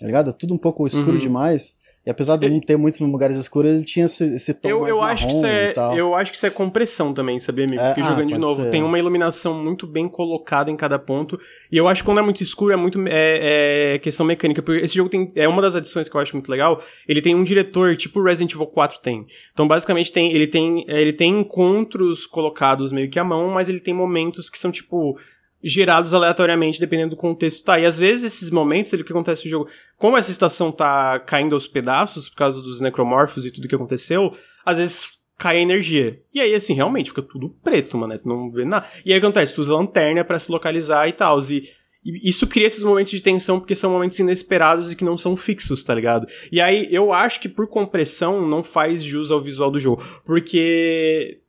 [0.00, 0.30] tá ligado?
[0.30, 1.18] É tudo um pouco escuro Uhum.
[1.18, 1.74] demais.
[2.04, 4.90] E apesar de não ter muitos lugares escuros, ele tinha esse, esse tom Eu, mais
[4.90, 5.96] eu, acho que isso e é, tal.
[5.96, 7.80] eu acho que isso é compressão também, sabia, amigo?
[7.80, 8.70] É, Porque ah, jogando de novo, ser.
[8.70, 11.38] tem uma iluminação muito bem colocada em cada ponto.
[11.70, 14.60] E eu acho que quando é muito escuro, é muito é, é questão mecânica.
[14.60, 15.30] Porque esse jogo tem.
[15.36, 16.82] É uma das adições que eu acho muito legal.
[17.06, 19.24] Ele tem um diretor, tipo Resident Evil 4 tem.
[19.52, 23.80] Então, basicamente, tem, ele, tem, ele tem encontros colocados meio que à mão, mas ele
[23.80, 25.16] tem momentos que são, tipo.
[25.62, 27.62] Gerados aleatoriamente, dependendo do contexto.
[27.64, 30.72] Tá, e às vezes esses momentos, ele, o que acontece no jogo, como essa estação
[30.72, 34.34] tá caindo aos pedaços por causa dos necromorfos e tudo que aconteceu,
[34.64, 36.20] às vezes cai a energia.
[36.32, 38.12] E aí, assim, realmente fica tudo preto, mano.
[38.12, 38.18] né?
[38.18, 38.86] Tu não vê nada.
[39.04, 41.38] E aí acontece, tu usa lanterna pra se localizar e tal.
[41.50, 41.68] E,
[42.04, 45.36] e isso cria esses momentos de tensão porque são momentos inesperados e que não são
[45.36, 46.28] fixos, tá ligado?
[46.50, 50.02] E aí eu acho que por compressão não faz jus ao visual do jogo.
[50.24, 51.40] Porque.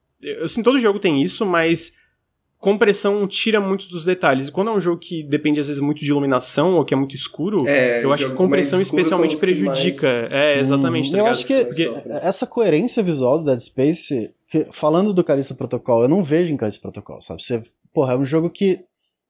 [0.47, 1.97] Sinto todo jogo tem isso, mas
[2.63, 4.47] compressão tira muito dos detalhes.
[4.47, 6.97] E quando é um jogo que depende às vezes muito de iluminação ou que é
[6.97, 10.07] muito escuro, É, eu acho que compressão especialmente prejudica.
[10.21, 11.11] mais- É, exatamente.
[11.11, 11.31] tá Hum, eu ligado?
[11.33, 12.11] acho que, Mas que sofre.
[12.21, 16.57] essa coerência visual do Dead Space, que- falando do Callisto Protocol, eu não vejo em
[16.57, 17.43] Callisto Protocol, sabe?
[17.43, 17.61] Você,
[17.93, 18.79] porra, é um jogo que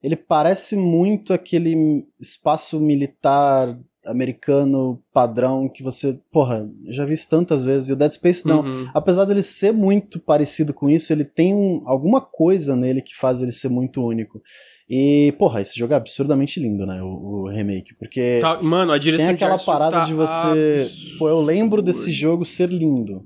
[0.04, 3.76] ele parece muito aquele espaço militar
[4.06, 8.48] americano padrão que você, porra, eu já vi isso tantas vezes, e o Dead Space
[8.48, 8.62] não.
[8.62, 8.88] Uhum.
[8.94, 13.42] Apesar dele ser muito parecido com isso, ele tem um- alguma coisa nele que faz
[13.42, 14.42] ele ser muito único.
[14.90, 17.02] E, porra, esse jogo é absurdamente lindo, né?
[17.02, 17.08] O,
[17.46, 17.96] o remake.
[17.98, 20.82] Porque Tá, mano, a direção tem aquela parada tá de você.
[20.84, 21.18] absurda.
[21.18, 23.26] Pô, eu lembro desse jogo ser lindo.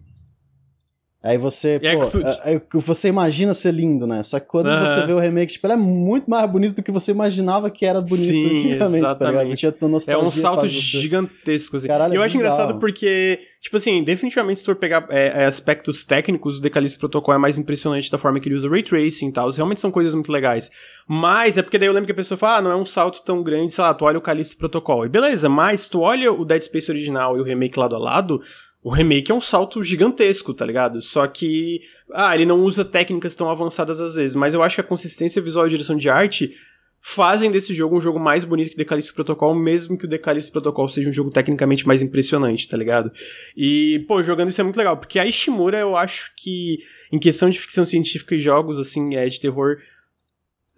[1.24, 4.22] Aí você, E é pô, que tu- é- que você imagina ser lindo, né?
[4.22, 4.86] Só que quando Aham.
[4.86, 7.86] você vê o remake, tipo, ele é muito mais bonito do que você imaginava que
[7.86, 9.48] era bonito Sim, antigamente, tá ligado?
[9.48, 9.68] exatamente.
[9.68, 11.88] A tua É um salto gigantesco, assim.
[11.88, 16.04] Caralho, eu é acho engraçado porque, tipo assim, definitivamente se for pegar é, é, aspectos
[16.04, 19.32] técnicos, o Decalisto Protocol é mais impressionante da forma que ele usa Ray Tracing e
[19.34, 19.50] tal.
[19.50, 20.70] Realmente são coisas muito legais.
[21.08, 23.22] Mas é porque daí eu lembro que a pessoa fala, ah, não é um salto
[23.24, 25.06] tão grande, sei lá, tu olha o Callisto Protocol.
[25.06, 28.42] E beleza, mas tu olha o Dead Space original e o remake lado a lado,
[28.88, 31.02] o remake é um salto gigantesco, tá ligado?
[31.02, 31.82] Só que,
[32.14, 35.42] ah, ele não usa técnicas tão avançadas às vezes, mas eu acho que a consistência
[35.42, 36.56] visual e direção de arte
[37.02, 40.88] fazem desse jogo um jogo mais bonito que Decalisto Protocol, mesmo que o Decalisto Protocol
[40.88, 43.12] seja um jogo tecnicamente mais impressionante, tá ligado?
[43.58, 46.80] E, pô, jogando isso é muito legal, porque a Ishimura eu acho que,
[47.12, 49.80] em questão de ficção científica e jogos, assim, é, de terror,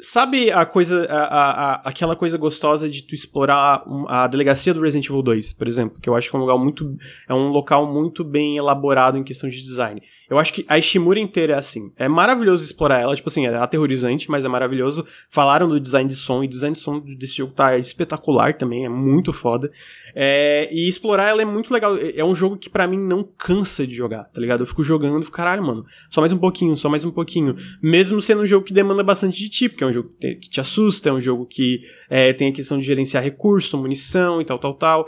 [0.01, 5.05] Sabe a coisa, a, a- aquela coisa gostosa de tu explorar a delegacia do Resident
[5.09, 6.95] Evil 2, por exemplo, que eu acho que é um lugar muito,
[7.27, 10.01] é um local muito bem elaborado em questão de design.
[10.29, 11.91] Eu acho que a Ishimura inteira é assim.
[11.97, 15.05] É maravilhoso explorar ela, tipo assim, é aterrorizante, mas é maravilhoso.
[15.29, 18.85] Falaram do design de som, e o design de som desse jogo tá espetacular também,
[18.85, 19.71] é muito foda.
[20.15, 21.97] É, e explorar ela é muito legal.
[21.97, 24.61] É um jogo que pra mim não cansa de jogar, tá ligado?
[24.61, 27.55] Eu fico jogando fico, caralho, mano, só mais um pouquinho, só mais um pouquinho.
[27.81, 30.61] Mesmo sendo um jogo que demanda bastante de ti, porque é um jogo que te-
[30.61, 34.57] assusta, é um jogo que é, tem a questão de gerenciar recurso, munição e tal,
[34.59, 35.07] tal, tal.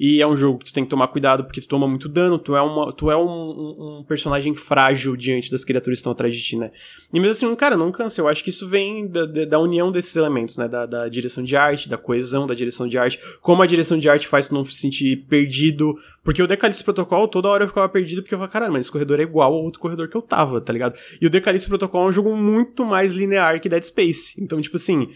[0.00, 2.38] E é um jogo que tu tem que tomar cuidado porque tu toma muito dano,
[2.38, 6.34] tu é, uma, tu é um, um, personagem frágil diante das criaturas que estão atrás
[6.34, 6.70] de ti, né?
[7.12, 8.18] E mesmo assim, cara, não cansa.
[8.18, 10.66] Eu acho que isso vem da, da união desses elementos, né?
[10.66, 13.20] Da, da, direção de arte, da coesão da direção de arte.
[13.42, 15.94] Como a direção de arte faz tu não se sentir perdido.
[16.24, 18.90] Porque o Decalixto Protocol, toda hora eu ficava perdido porque eu falava, caralho, mas esse
[18.90, 20.98] corredor é igual ao outro corredor que eu tava, tá ligado?
[21.20, 24.32] E o Decalixto Protocol é um jogo muito mais linear que Dead Space.
[24.38, 25.10] Então, tipo assim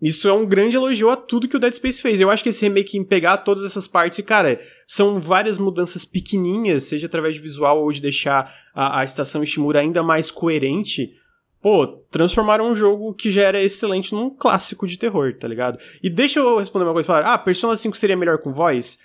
[0.00, 2.20] isso é um grande elogio a tudo que o Dead Space fez.
[2.20, 6.04] Eu acho que esse remake em pegar todas essas partes e, cara, são várias mudanças
[6.04, 11.14] pequenininhas, seja através de visual ou de deixar a, a estação Ishimura ainda mais coerente.
[11.62, 15.78] Pô, transformaram um jogo que já era excelente num clássico de terror, tá ligado?
[16.02, 18.98] E deixa eu responder uma coisa, falar, ah, Persona 5 seria melhor com voz?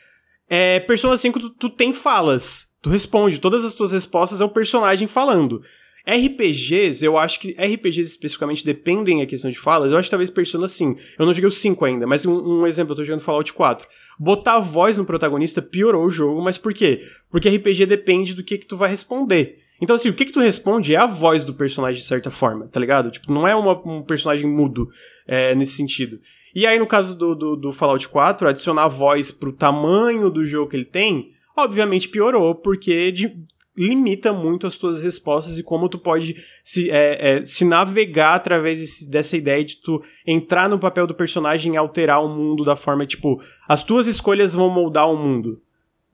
[0.50, 4.50] É, Persona 5 tu, tu tem falas, tu responde, todas as tuas respostas é o
[4.50, 5.64] personagem falando.
[6.08, 9.92] RPGs, eu acho que RPGs especificamente dependem da questão de falas.
[9.92, 10.98] Eu acho que talvez Persona sim.
[11.18, 13.88] Eu não joguei o 5 ainda, mas um, um, exemplo, eu tô jogando Fallout 4.
[14.20, 17.06] Botar a voz no protagonista piorou o jogo, mas por quê?
[17.30, 19.60] Porque RPG depende do que, que tu vai responder.
[19.82, 22.68] Então, assim, o que, que tu responde é a voz do personagem, de certa forma,
[22.68, 23.10] tá ligado?
[23.10, 24.90] Tipo, não é uma, um personagem mudo
[25.28, 26.20] é, nesse sentido.
[26.54, 30.46] E aí, no caso do, do, do Fallout 4, adicionar a voz pro tamanho do
[30.46, 33.36] jogo que ele tem, obviamente piorou, porque de,
[33.76, 38.80] limita muito as tuas respostas e como tu pode se, é, é, se navegar através
[38.80, 42.76] desse, dessa ideia de tu entrar no papel do personagem e alterar o mundo da
[42.76, 45.62] forma, tipo, as tuas escolhas vão moldar o mundo.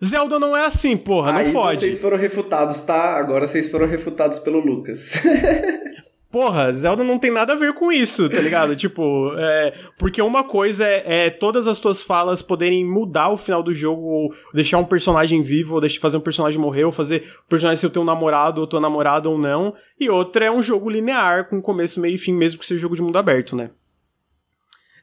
[0.04, 1.80] Zelda não é assim, porra, Aí não fode.
[1.80, 3.18] vocês foram refutados, tá?
[3.18, 5.16] Agora vocês foram refutados pelo Lucas.
[6.30, 8.76] Porra, Zelda não tem nada a ver com isso, tá ligado?
[8.78, 13.64] tipo, é, porque uma coisa é, é, todas as tuas falas poderem mudar o final
[13.64, 17.34] do jogo, ou deixar um personagem vivo, ou deixar fazer um personagem morrer, ou fazer
[17.46, 19.74] o personagem ser o teu namorado ou tua namorada ou não.
[19.98, 22.82] E outra é um jogo linear, com começo, meio e fim, mesmo que seja um
[22.82, 23.70] jogo de mundo aberto, né?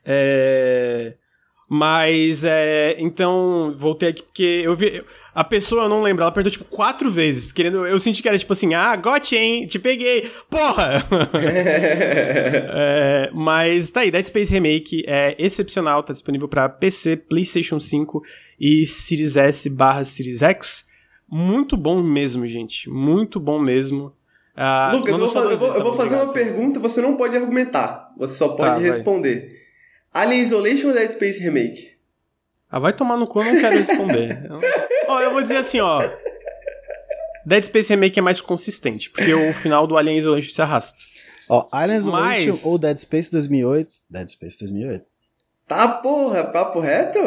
[0.05, 1.15] É.
[1.69, 2.97] Mas, é.
[2.99, 5.03] Então, voltei aqui porque eu vi.
[5.35, 7.85] A pessoa, eu não lembro, ela perguntou, tipo, quatro vezes, querendo...
[7.85, 11.05] Eu senti que era, tipo assim, ah, got hein, te peguei, porra!
[12.73, 18.23] é, mas tá aí, Dead Space Remake é excepcional, tá disponível para PC, PlayStation 5
[18.61, 20.89] e Series S barra Series X.
[21.29, 24.13] Muito bom mesmo, gente, muito bom mesmo.
[24.57, 27.37] Uh, Lucas, eu vou, fazer, eu vou, eu vou fazer uma pergunta, você não pode
[27.37, 29.49] argumentar, você só pode tá, responder.
[29.49, 29.64] Vai.
[30.15, 31.91] Alien Isolation ou Dead Space Remake?
[32.71, 34.43] Ah, vai tomar no cu, eu não quero responder.
[35.09, 36.09] ó, eu vou dizer assim, ó.
[37.45, 40.99] Dead Space Remake é mais consistente, porque o final do Alien Isolation se arrasta.
[41.49, 42.65] Ó, Alien Isolation Mas...
[42.65, 43.91] ou Dead Space 2008?
[44.09, 45.05] Dead Space 2008.
[45.67, 47.19] Tá, porra, papo reto?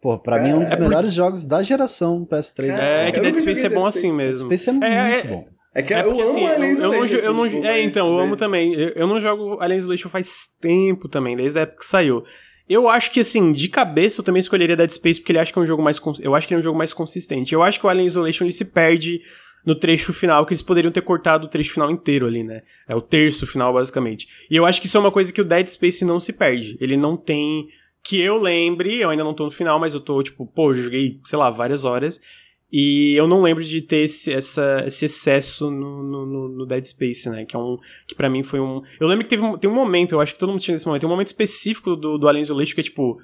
[0.00, 1.16] Pô, pra é, mim é um dos é melhores por...
[1.16, 2.78] jogos da geração PS3.
[2.78, 4.48] É, é que Dead Space é bom Dead assim mesmo.
[4.48, 5.48] Dead Space é, é muito é, bom.
[5.74, 7.82] É que é porque, eu assim, amo Alien eu, eu, não, eu não, tipo, É,
[7.82, 8.74] então, eu amo também.
[8.74, 12.24] Eu, eu não jogo Alien Isolation faz tempo também, desde a época que saiu.
[12.68, 15.58] Eu acho que, assim, de cabeça eu também escolheria Dead Space porque ele acha que
[15.58, 16.00] é um jogo mais.
[16.20, 17.54] Eu acho que é um jogo mais consistente.
[17.54, 19.22] Eu acho que o Alien Isolation ele se perde
[19.64, 22.62] no trecho final, que eles poderiam ter cortado o trecho final inteiro ali, né?
[22.88, 24.26] É o terço final, basicamente.
[24.50, 26.76] E eu acho que isso é uma coisa que o Dead Space não se perde.
[26.80, 27.66] Ele não tem.
[28.04, 31.20] Que eu lembre, eu ainda não tô no final, mas eu tô, tipo, pô, joguei,
[31.24, 32.20] sei lá, várias horas.
[32.72, 37.28] E eu não lembro de ter esse, essa, esse excesso no, no, no, Dead Space,
[37.28, 37.44] né?
[37.44, 37.76] Que é um.
[38.08, 38.80] Que para mim foi um.
[38.98, 40.86] Eu lembro que teve um, tem um momento, eu acho que todo mundo tinha nesse
[40.86, 43.20] momento, tem um momento específico do, do Alien Isolation que é tipo.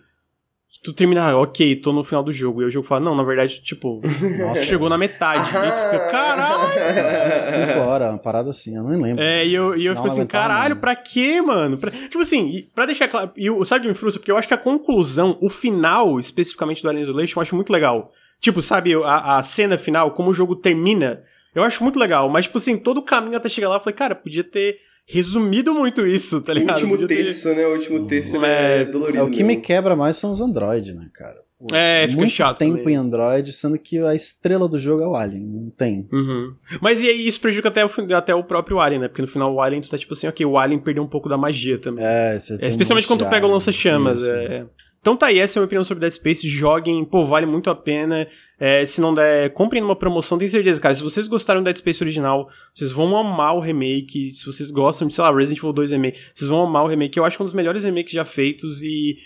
[0.71, 2.61] Que tu termina, ah, ok, tô no final do jogo.
[2.61, 4.03] E o jogo fala, não, na verdade, tipo,
[4.39, 5.49] nossa, chegou na metade.
[5.49, 7.39] e tu fica, caralho!
[7.39, 9.25] Cinco horas, uma parada assim, eu nem lembro.
[9.25, 11.79] É, e eu, e eu fico assim, caralho, pra quê, mano?
[11.79, 14.21] Pra, tipo assim, pra deixar claro, e sabe o que me frustra?
[14.21, 17.73] Porque eu acho que a conclusão, o final, especificamente do Alien Isolation, eu acho muito
[17.73, 18.13] legal.
[18.41, 21.23] Tipo, sabe, a, a cena final, como o jogo termina,
[21.55, 22.29] eu acho muito legal.
[22.29, 25.75] Mas, tipo assim, todo o caminho até chegar lá, eu falei, cara, podia ter resumido
[25.75, 26.83] muito isso, tá ligado?
[26.83, 27.57] O último terço, ter...
[27.57, 27.67] né?
[27.67, 29.19] O último terço é, é dolorido.
[29.19, 31.39] É, o que me quebra mais são os Android, né, cara?
[31.59, 32.59] Pô, é, fica muito chato.
[32.59, 32.95] tempo também.
[32.95, 35.45] em Android, sendo que a estrela do jogo é o Alien.
[35.45, 36.07] Não tem.
[36.13, 36.53] Uhum.
[36.81, 39.09] Mas e aí isso prejudica até o, até o próprio Alien, né?
[39.09, 41.29] Porque no final o Alien tu tá tipo assim, ok, o Alien perdeu um pouco
[41.29, 42.05] da magia também.
[42.05, 44.29] É, você é, Especialmente quando tu pega o lança-chamas.
[44.29, 44.67] É.
[45.01, 46.49] Então tá aí, essa é a minha opinião sobre Dead Space.
[46.49, 48.27] Joguem, pô, vale muito a pena.
[48.59, 50.95] É, se não der, comprem numa promoção, tenho certeza, cara.
[50.95, 54.33] Se vocês gostaram do Dead Space original, vocês vão amar o remake.
[54.33, 57.19] Se vocês gostam de, sei lá, Resident Evil 2 remake, vocês vão amar o remake.
[57.19, 59.19] Eu acho que é um dos melhores remakes já feitos e.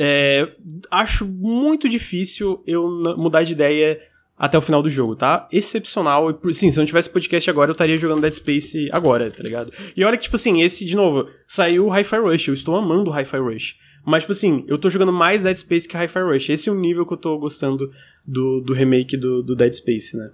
[0.00, 0.52] É,
[0.90, 4.00] acho muito difícil eu mudar de ideia
[4.38, 5.48] até o final do jogo, tá?
[5.50, 6.38] Excepcional.
[6.52, 9.72] Sim, se eu não tivesse podcast agora, eu estaria jogando Dead Space agora, tá ligado?
[9.96, 12.48] E olha que, tipo assim, esse, de novo, saiu o Hi-Fi Rush.
[12.48, 13.87] Eu estou amando o Hi-Fi Rush.
[14.04, 16.48] Mas, tipo assim, eu tô jogando mais Dead Space que Hi-Fi Rush.
[16.50, 17.92] Esse é o nível que eu tô gostando
[18.26, 20.30] do, do remake do, do Dead Space, né?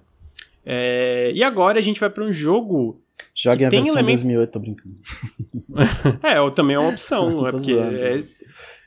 [0.65, 3.01] É, e agora a gente vai para um jogo.
[3.33, 4.23] Jogue a versão elemento...
[4.23, 4.95] 2008, tô brincando.
[6.23, 7.45] é, também é uma opção.
[7.47, 8.23] é porque é,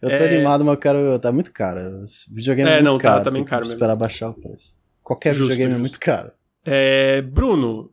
[0.02, 0.34] Eu tô é...
[0.34, 1.18] animado, mas eu quero.
[1.18, 2.02] Tá muito caro.
[2.02, 3.18] Esse videogame é, é muito não, caro.
[3.18, 3.74] Tá, tá bem caro mesmo.
[3.74, 4.76] esperar baixar o preço.
[5.02, 5.78] Qualquer justo, videogame é justo.
[5.78, 6.32] é muito caro.
[6.64, 7.90] É, Bruno,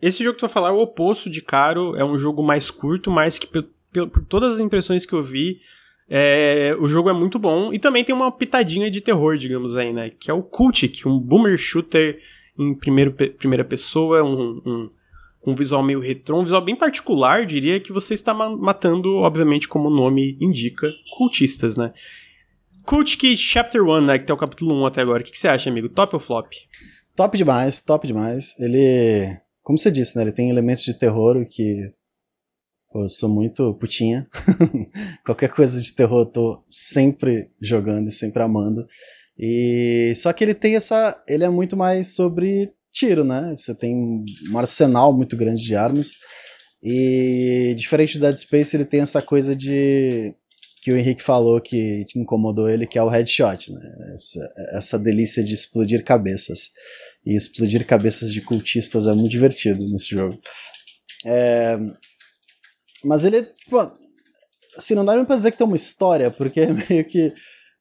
[0.00, 1.96] esse jogo que tu vai falar é o oposto de caro.
[1.96, 5.60] É um jogo mais curto, mas que, por todas as impressões que eu vi,
[6.08, 7.72] é, o jogo é muito bom.
[7.72, 10.10] E também tem uma pitadinha de terror, digamos aí, né?
[10.10, 12.18] Que é o Cultic, um boomer shooter
[12.58, 14.90] em primeiro, primeira pessoa, um, um
[15.46, 19.88] um visual meio retrô, um visual bem particular, diria, que você está matando, obviamente, como
[19.88, 21.92] o nome indica, cultistas, né?
[22.84, 25.22] Cult Key Chapter 1, né, que tem o capítulo 1 até agora.
[25.22, 25.88] O que, que você acha, amigo?
[25.88, 26.52] Top ou flop?
[27.14, 28.54] Top demais, top demais.
[28.58, 31.92] Ele, como você disse, né, ele tem elementos de terror que
[32.94, 34.26] eu sou muito putinha.
[35.24, 38.86] Qualquer coisa de terror eu tô sempre jogando e sempre amando.
[39.38, 43.52] E só que ele tem essa, ele é muito mais sobre tiro, né?
[43.54, 46.12] Você tem um arsenal muito grande de armas.
[46.82, 50.34] E diferente do Dead Space, ele tem essa coisa de
[50.80, 53.80] que o Henrique falou que incomodou ele, que é o headshot, né?
[54.14, 56.70] Essa, essa delícia de explodir cabeças.
[57.24, 60.38] E explodir cabeças de cultistas é muito divertido nesse jogo.
[61.24, 61.76] É...
[63.06, 63.78] Mas ele, tipo,
[64.76, 67.32] assim, não dá nem pra dizer que tem uma história, porque é meio que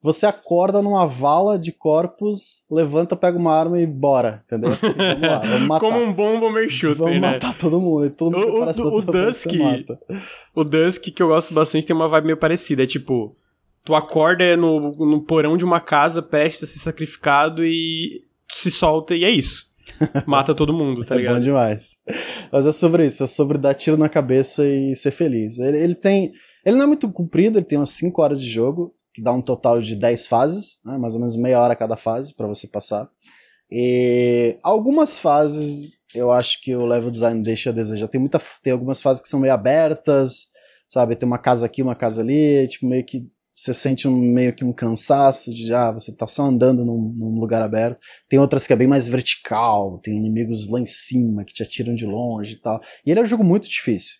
[0.01, 4.77] você acorda numa vala de corpos, levanta, pega uma arma e bora, entendeu?
[4.95, 5.79] Vamos lá, vamos matar.
[5.79, 7.31] Como um bom bomber shooter, vamos né?
[7.31, 8.05] matar todo mundo.
[8.05, 9.47] E todo mundo o, o, o Dusk,
[10.53, 12.83] o Dusk, que eu gosto bastante, tem uma vibe meio parecida.
[12.83, 13.35] É tipo,
[13.83, 18.69] tu acorda é no, no porão de uma casa, prestes a ser sacrificado e se
[18.69, 19.65] solta e é isso.
[20.25, 21.35] Mata todo mundo, tá ligado?
[21.35, 21.95] É bom demais.
[22.51, 25.59] Mas é sobre isso, é sobre dar tiro na cabeça e ser feliz.
[25.59, 26.31] Ele, ele tem...
[26.65, 29.41] Ele não é muito comprido, ele tem umas 5 horas de jogo que dá um
[29.41, 33.09] total de 10 fases, né, mais ou menos meia hora cada fase para você passar.
[33.71, 38.07] E algumas fases eu acho que o level design deixa a desejar.
[38.07, 40.47] Tem, muita, tem algumas fases que são meio abertas,
[40.87, 41.15] sabe?
[41.15, 44.65] Tem uma casa aqui, uma casa ali, tipo, meio que você sente um, meio que
[44.65, 48.01] um cansaço de ah, você tá só andando num, num, lugar aberto.
[48.27, 51.95] Tem outras que é bem mais vertical, tem inimigos lá em cima que te atiram
[51.95, 52.81] de longe e tal.
[53.05, 54.17] E ele é um jogo muito difícil.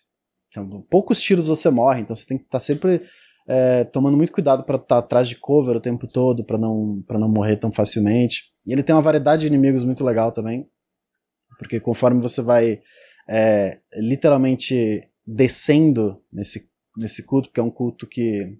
[0.48, 3.02] Então, poucos tiros você morre, então você tem que estar tá sempre
[3.46, 7.04] é, tomando muito cuidado para estar tá atrás de cover o tempo todo, para não,
[7.06, 8.44] pra não morrer tão facilmente.
[8.66, 10.66] E ele tem uma variedade de inimigos muito legal também,
[11.58, 12.80] porque conforme você vai
[13.28, 18.58] é, literalmente descendo nesse, nesse culto, que é um culto que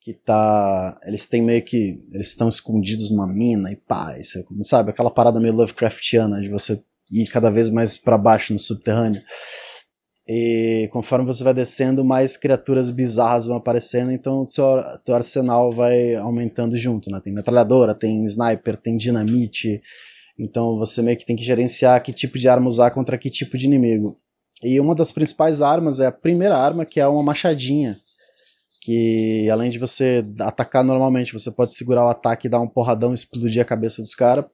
[0.00, 0.98] que tá.
[1.04, 1.98] Eles têm meio que.
[2.12, 4.90] Eles estão escondidos numa mina e pá, isso sabe?
[4.90, 9.22] Aquela parada meio Lovecraftiana de você ir cada vez mais para baixo no subterrâneo.
[10.30, 14.64] E conforme você vai descendo, mais criaturas bizarras vão aparecendo, então o seu,
[15.02, 17.18] teu arsenal vai aumentando junto, né?
[17.24, 19.80] Tem metralhadora, tem sniper, tem dinamite,
[20.38, 23.56] então você meio que tem que gerenciar que tipo de arma usar contra que tipo
[23.56, 24.20] de inimigo.
[24.62, 27.98] E uma das principais armas é a primeira arma, que é uma machadinha,
[28.80, 33.10] que além de você atacar normalmente, você pode segurar o ataque e dar um porradão
[33.10, 34.44] e explodir a cabeça dos caras,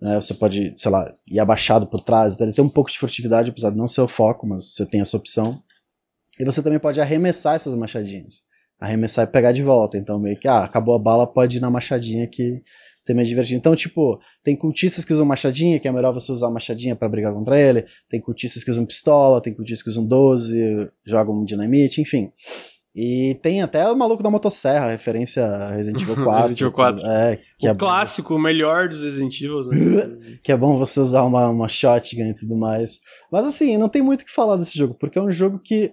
[0.00, 0.16] né?
[0.16, 2.34] Você pode, sei lá, ir abaixado por trás.
[2.34, 4.86] Então ele tem um pouco de furtividade, apesar de não ser o foco, mas você
[4.86, 5.62] tem essa opção.
[6.38, 8.42] E você também pode arremessar essas machadinhas.
[8.80, 9.96] Arremessar e pegar de volta.
[9.96, 12.60] Então, meio que, ah, acabou a bala, pode ir na machadinha que
[13.04, 13.58] também é divertido.
[13.58, 17.32] Então, tipo, tem cultistas que usam machadinha, que é melhor você usar machadinha para brigar
[17.32, 17.86] contra ele.
[18.08, 22.32] Tem cultistas que usam pistola, tem cultistas que usam 12, jogam dinamite, enfim.
[22.94, 26.32] E tem até o maluco da motosserra, referência a Resident Evil 4.
[26.32, 27.06] Resident Evil 4.
[27.06, 28.38] É, que o é clássico, bom.
[28.38, 30.38] o melhor dos Resident Evil, né?
[30.42, 33.00] que é bom você usar uma, uma shotgun e tudo mais.
[33.32, 35.92] Mas assim, não tem muito o que falar desse jogo, porque é um jogo que,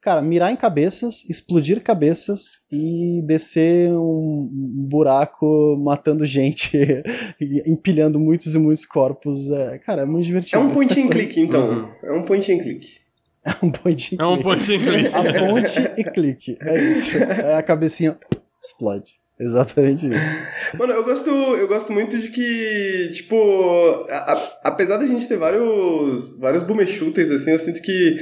[0.00, 4.48] cara, mirar em cabeças, explodir cabeças e descer um
[4.88, 6.78] buraco matando gente,
[7.66, 9.50] empilhando muitos e muitos corpos.
[9.50, 10.62] É, cara, é muito divertido.
[10.62, 11.70] É um point and click, então.
[11.70, 11.88] Uhum.
[12.04, 13.04] É um point and click.
[13.46, 14.22] É um point and clique.
[14.22, 15.14] É um point and clique.
[15.14, 16.58] A ponte e clique.
[16.60, 17.16] É isso.
[17.16, 18.18] É a cabecinha
[18.60, 19.12] explode.
[19.38, 20.36] Exatamente isso.
[20.78, 25.36] Mano, eu gosto, eu gosto muito de que, tipo, a, a, apesar da gente ter
[25.36, 28.16] vários, vários boomer shooters, assim, eu sinto que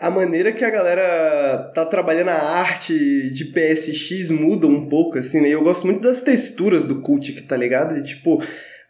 [0.00, 5.42] a maneira que a galera tá trabalhando a arte de PSX muda um pouco, assim,
[5.42, 5.48] né?
[5.48, 7.94] E eu gosto muito das texturas do Cult, tá ligado?
[8.00, 8.42] De, tipo,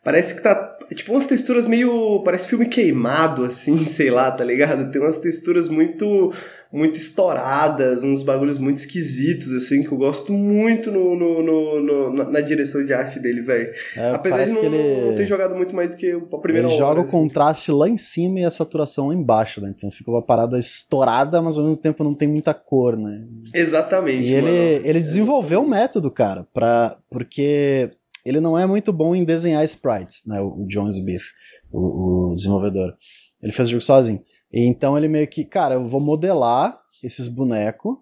[0.07, 2.23] parece que tá tipo umas texturas meio.
[2.25, 4.89] Parece filme queimado, assim, sei lá, tá ligado?
[4.93, 6.33] Tem umas texturas muito
[6.73, 11.81] muito estouradas, uns bagulhos muito esquisitos, assim, que eu gosto muito no, no, no,
[12.13, 13.73] no na direção de arte dele, velho.
[13.97, 15.07] É, Apesar de não, que ele...
[15.07, 17.09] não ter jogado muito mais que a primeira Ele hora, joga assim.
[17.09, 19.73] o contraste lá em cima e a saturação lá embaixo, né?
[19.75, 23.25] Então fica uma parada estourada, mas ao mesmo tempo não tem muita cor, né?
[23.55, 24.29] Exatamente.
[24.29, 27.91] E ele, ele desenvolveu um método, cara, pra, porque
[28.27, 30.41] ele não é muito bom em desenhar sprites, né?
[30.41, 31.23] O, John Smith,
[31.71, 32.95] o, o desenvolvedor.
[33.41, 34.21] Ele fez o jogo sozinho.
[34.53, 37.97] Então ele meio que, cara, eu vou modelar esses bonecos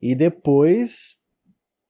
[0.00, 1.16] e depois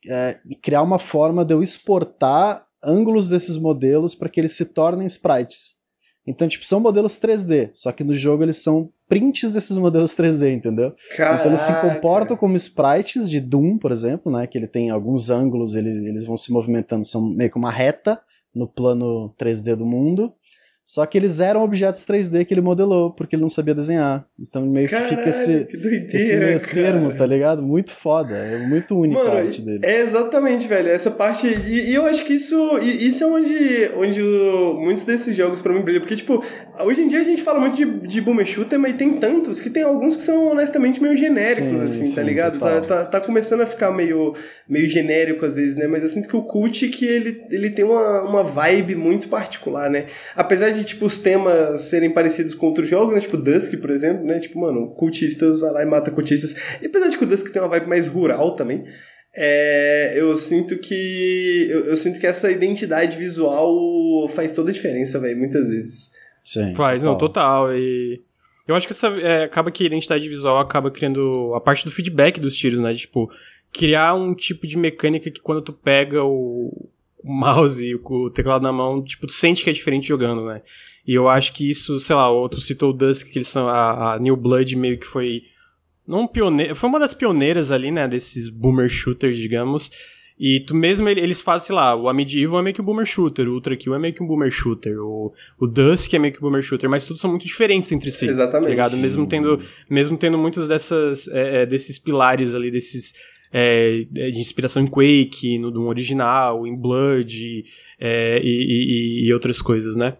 [0.08, 5.06] é, criar uma forma de eu exportar ângulos desses modelos para que eles se tornem
[5.06, 5.81] sprites.
[6.26, 10.54] Então, tipo, são modelos 3D, só que no jogo eles são prints desses modelos 3D,
[10.54, 10.94] entendeu?
[11.16, 11.40] Caraca.
[11.40, 14.46] Então eles se comportam como sprites de Doom, por exemplo, né?
[14.46, 18.20] Que ele tem alguns ângulos, ele, eles vão se movimentando, são meio que uma reta
[18.54, 20.32] no plano 3D do mundo.
[20.84, 24.26] Só que eles eram objetos 3D que ele modelou, porque ele não sabia desenhar.
[24.38, 26.72] Então meio Caralho, que fica esse, que doideira, esse meio cara.
[26.72, 27.62] termo, tá ligado?
[27.62, 28.36] Muito foda.
[28.36, 29.80] É muito único Mano, a arte dele.
[29.84, 30.88] É exatamente, velho.
[30.88, 31.46] Essa parte.
[31.46, 35.72] E, e eu acho que isso, isso é onde, onde o, muitos desses jogos pra
[35.72, 36.00] mim brilham.
[36.00, 36.44] Porque, tipo,
[36.80, 39.70] hoje em dia a gente fala muito de, de boomer shooter, mas tem tantos que
[39.70, 42.58] tem alguns que são honestamente meio genéricos, sim, assim, tá sim, tá ligado?
[42.58, 44.34] Tá, tá, tá, começando a ficar meio,
[44.68, 45.86] meio genérico às vezes, né?
[45.86, 49.88] Mas eu sinto que o Cult que ele, ele tem uma, uma vibe muito particular,
[49.88, 50.06] né?
[50.34, 53.20] Apesar de, tipo, os temas serem parecidos com outros jogos, né?
[53.20, 54.38] Tipo Dusk, por exemplo, né?
[54.38, 56.54] Tipo, mano, cultistas vai lá e mata cultistas.
[56.80, 58.84] E apesar de que o Dusk tem uma vibe mais rural também,
[59.34, 65.18] é, eu sinto que eu, eu, sinto que essa identidade visual faz toda a diferença,
[65.18, 66.10] velho, muitas vezes.
[66.44, 66.74] Sim.
[66.74, 67.74] Faz, não, total.
[67.74, 68.20] E
[68.66, 71.90] eu acho que essa é, acaba que a identidade visual acaba criando a parte do
[71.90, 72.92] feedback dos tiros, né?
[72.94, 73.30] tipo,
[73.72, 76.90] criar um tipo de mecânica que quando tu pega o,
[77.22, 80.62] o mouse e o teclado na mão, tipo, tu sente que é diferente jogando, né?
[81.06, 84.14] E eu acho que isso, sei lá, outro citou o Dusk, que eles são, a,
[84.14, 85.42] a New Blood meio que foi,
[86.06, 89.90] não pioneira, foi uma das pioneiras ali, né, desses boomer shooters, digamos,
[90.38, 93.48] e tu mesmo, eles fazem, sei lá, o Amidevil é meio que um boomer shooter,
[93.48, 96.40] o Ultra Kill é meio que um boomer shooter, o, o Dusk é meio que
[96.40, 98.26] um boomer shooter, mas todos são muito diferentes entre si.
[98.26, 98.64] Exatamente.
[98.64, 98.96] Tá ligado?
[98.96, 103.14] Mesmo tendo, mesmo tendo muitos dessas, é, é desses pilares ali, desses
[103.52, 107.64] é, é, de inspiração em Quake, no Doom original, em Blood
[108.00, 110.16] é, e, e, e, outras coisas, né?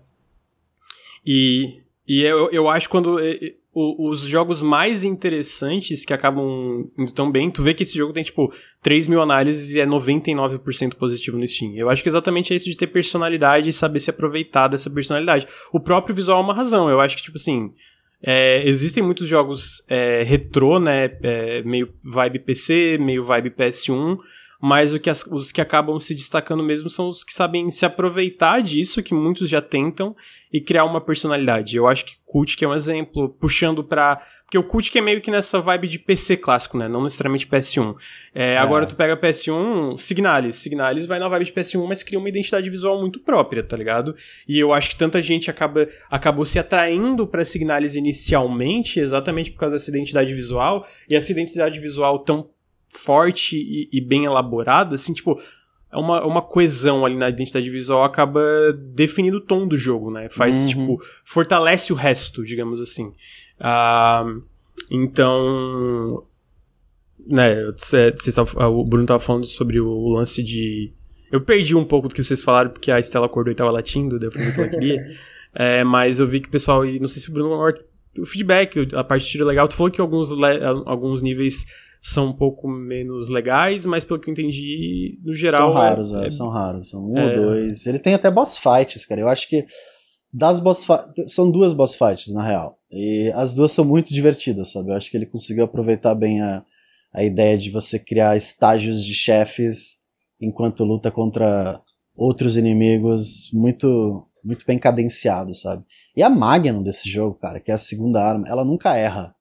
[1.24, 7.32] E, e eu, eu acho quando é, os jogos mais interessantes que acabam indo tão
[7.32, 8.52] bem, tu vê que esse jogo tem, tipo,
[8.82, 11.74] 3 mil análises e é 99% positivo no Steam.
[11.74, 15.48] Eu acho que exatamente é isso de ter personalidade e saber se aproveitar dessa personalidade.
[15.72, 16.90] O próprio visual é uma razão.
[16.90, 17.72] Eu acho que, tipo assim,
[18.24, 21.10] é, existem muitos jogos é, retrô, né?
[21.22, 24.16] É, meio vibe PC, meio vibe PS1,
[24.60, 28.62] mas que as, os que acabam se destacando mesmo são os que sabem se aproveitar
[28.62, 30.14] disso, que muitos já tentam,
[30.52, 31.76] e criar uma personalidade.
[31.76, 35.20] Eu acho que Cult que é um exemplo, puxando para porque o que é meio
[35.20, 36.86] que nessa vibe de PC clássico, né?
[36.86, 37.96] Não necessariamente PS1.
[38.34, 38.58] É, é.
[38.58, 40.56] Agora tu pega PS1, Signalis.
[40.56, 44.14] Signalis vai na vibe de PS1, mas cria uma identidade visual muito própria, tá ligado?
[44.46, 49.60] E eu acho que tanta gente acaba, acabou se atraindo pra Signalis inicialmente, exatamente por
[49.60, 50.86] causa dessa identidade visual.
[51.08, 52.50] E essa identidade visual tão
[52.90, 55.40] forte e, e bem elaborada, assim, tipo,
[55.90, 58.42] é uma, uma coesão ali na identidade visual acaba
[58.72, 60.28] definindo o tom do jogo, né?
[60.28, 60.68] Faz, uhum.
[60.68, 63.14] tipo, fortalece o resto, digamos assim.
[63.62, 64.42] Uh,
[64.90, 66.24] então,
[67.26, 70.92] né, cê, cê, o Bruno tava falando sobre o lance de...
[71.30, 74.18] Eu perdi um pouco do que vocês falaram, porque a Estela acordou e tava latindo,
[74.18, 75.06] deu pra ver o que ela queria.
[75.54, 77.56] é, mas eu vi que o pessoal, e não sei se o Bruno...
[78.18, 80.30] O feedback, a parte de tiro legal, tu falou que alguns,
[80.84, 81.64] alguns níveis
[82.02, 85.68] são um pouco menos legais, mas pelo que eu entendi, no geral.
[85.68, 86.90] São raros, é, é, são raros.
[86.90, 87.30] São um é...
[87.30, 87.86] ou dois.
[87.86, 89.20] Ele tem até boss fights, cara.
[89.20, 89.64] Eu acho que
[90.32, 90.86] das boss.
[91.28, 92.78] São duas boss fights, na real.
[92.90, 94.90] E as duas são muito divertidas, sabe?
[94.90, 96.64] Eu acho que ele conseguiu aproveitar bem a,
[97.12, 99.98] a ideia de você criar estágios de chefes
[100.40, 101.80] enquanto luta contra
[102.16, 105.84] outros inimigos muito muito bem cadenciado, sabe?
[106.16, 109.34] E a Magnum desse jogo, cara, que é a segunda arma, ela nunca erra.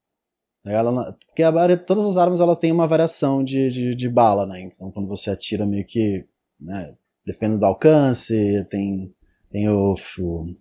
[0.63, 4.61] Ela, porque a, todas as armas ela tem uma variação de, de, de, bala, né?
[4.61, 6.23] Então quando você atira meio que,
[6.59, 6.93] né,
[7.25, 9.11] depende do alcance, tem,
[9.49, 10.55] tem o, o,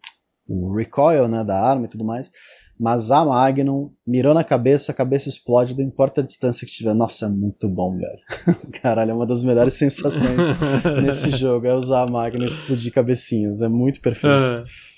[0.50, 2.30] o, recoil né, da arma e tudo mais.
[2.78, 6.94] Mas a Magnum mirou na cabeça, a cabeça explode, não importa a distância que tiver.
[6.94, 8.58] Nossa, é muito bom, velho.
[8.82, 10.46] Caralho, é uma das melhores sensações
[11.04, 13.60] nesse jogo, é usar a Magnum e explodir cabecinhas.
[13.60, 14.34] É muito perfeito.
[14.34, 14.90] Uh.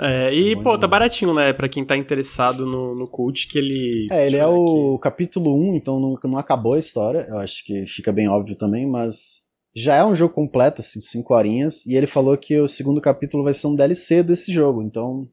[0.00, 1.52] É, e, pô, tá baratinho, né?
[1.52, 4.06] Pra quem tá interessado no, no cult, que ele.
[4.10, 7.26] É, ele é o capítulo 1, então não, não acabou a história.
[7.28, 9.43] Eu acho que fica bem óbvio também, mas
[9.74, 11.84] já é um jogo completo, assim, cinco horinhas.
[11.84, 15.28] E ele falou que o segundo capítulo vai ser um DLC desse jogo, então.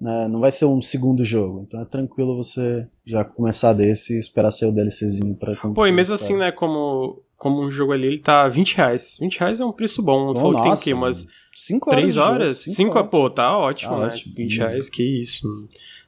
[0.00, 1.64] Né, não vai ser um segundo jogo.
[1.66, 5.90] Então é tranquilo você já começar desse e esperar ser o DLCzinho pra Pô, e
[5.90, 9.16] mesmo assim, né, como, como um jogo ali, ele tá 20 reais.
[9.20, 10.32] 20 reais é um preço bom.
[10.32, 12.00] Bom, falou que tem aqui umas 5 horas.
[12.00, 12.58] 3 horas?
[12.58, 13.10] 5 horas.
[13.10, 14.06] Pô, tá ótimo, tá né?
[14.06, 14.34] Ótimo.
[14.36, 15.48] 20 reais, que isso.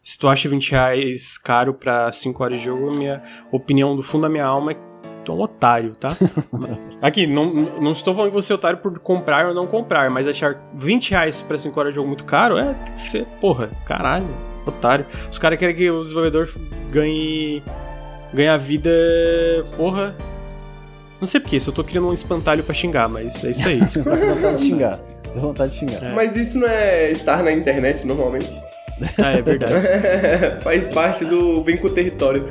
[0.01, 3.21] Se tu acha 20 reais caro pra 5 horas de jogo, minha
[3.51, 4.90] opinião do fundo da minha alma é que
[5.25, 6.17] tu é um otário, tá?
[7.01, 10.29] Aqui, não, não estou falando que você é otário por comprar ou não comprar, mas
[10.29, 13.71] achar 20 reais pra 5 horas de jogo muito caro é tem que ser, porra,
[13.87, 14.29] caralho,
[14.67, 15.07] otário.
[15.31, 16.49] Os caras querem que o desenvolvedor
[16.91, 17.63] ganhe
[18.33, 18.91] ganhar vida.
[19.77, 20.15] Porra.
[21.21, 23.81] Não sei porquê, só tô criando um espantalho pra xingar, mas é isso aí.
[24.03, 24.99] tá com vontade de xingar.
[25.33, 26.05] Deu vontade de xingar.
[26.05, 26.13] É.
[26.13, 28.51] Mas isso não é estar na internet normalmente?
[29.19, 29.75] Ah, é verdade.
[30.63, 32.49] Faz parte do Vem com o Território.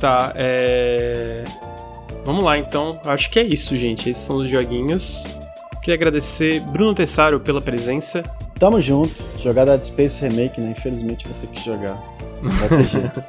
[0.00, 1.44] Tá, é.
[2.24, 2.98] Vamos lá então.
[3.04, 4.08] Acho que é isso, gente.
[4.10, 5.26] Esses são os joguinhos.
[5.82, 8.22] Queria agradecer Bruno Tessaro pela presença.
[8.58, 9.22] Tamo junto.
[9.38, 10.74] Jogar Dead Space Remake, né?
[10.76, 12.02] Infelizmente vou ter que jogar.
[12.40, 13.26] Não vai ter jeito.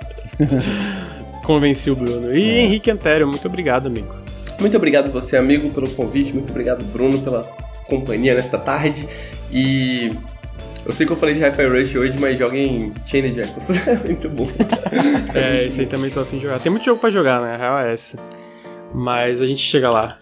[1.43, 2.35] Convenci o Bruno.
[2.35, 2.59] E é.
[2.61, 4.15] Henrique Antério, muito obrigado, amigo.
[4.59, 6.31] Muito obrigado você, amigo, pelo convite.
[6.33, 7.41] Muito obrigado, Bruno, pela
[7.87, 9.07] companhia nesta tarde.
[9.51, 10.11] E
[10.85, 13.87] eu sei que eu falei de Hi-Fi Rush hoje, mas joguem Chained Echoes.
[13.87, 14.47] é muito bom.
[15.33, 16.59] é, isso aí também tô afim de jogar.
[16.59, 17.55] Tem muito jogo pra jogar, né?
[17.55, 18.17] A real é essa.
[18.95, 20.17] Mas a gente chega lá.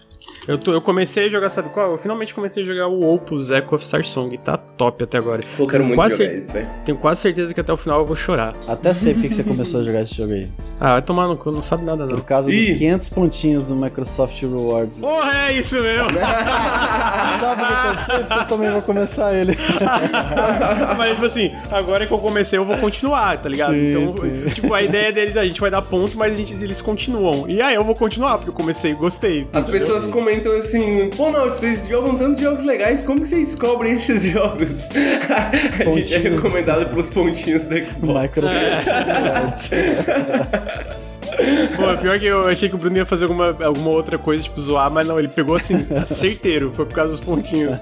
[0.46, 1.92] Eu, tô, eu comecei a jogar, sabe qual?
[1.92, 4.36] Eu finalmente comecei a jogar o Opus Echo of Sarsong.
[4.36, 5.40] Tá top até agora.
[5.56, 6.68] Pô, quero muito quase jogar isso, velho.
[6.84, 8.54] Tenho quase certeza que até o final eu vou chorar.
[8.68, 10.48] Até sei porque que você começou a jogar esse jogo aí.
[10.78, 12.16] Ah, vai tomar no cu, não sabe nada não.
[12.16, 12.58] Por causa Ih.
[12.58, 14.98] dos 500 pontinhos do Microsoft Rewards.
[14.98, 16.08] Porra, é isso mesmo!
[17.40, 18.18] sabe o que eu sei?
[18.18, 19.56] Porque eu também vou começar ele.
[20.98, 23.72] Mas, tipo assim, agora que eu comecei eu vou continuar, tá ligado?
[23.72, 24.44] Sim, então, sim.
[24.54, 27.48] tipo, a ideia deles, a gente vai dar ponto, mas a gente, eles continuam.
[27.48, 29.48] E aí eu vou continuar, porque eu comecei e gostei.
[29.52, 29.80] As entendeu?
[29.80, 34.22] pessoas comentam assim, Pô, não, vocês jogam tantos jogos legais, como que vocês descobrem esses
[34.22, 34.88] jogos?
[34.90, 38.38] a gente é recomendado pelos pontinhos do Xbox.
[38.38, 39.70] Microsoft.
[41.76, 44.60] Pô, pior que eu achei que o Bruno ia fazer alguma, alguma outra coisa, tipo,
[44.60, 47.78] zoar, mas não, ele pegou assim, certeiro, foi por causa dos pontinhos.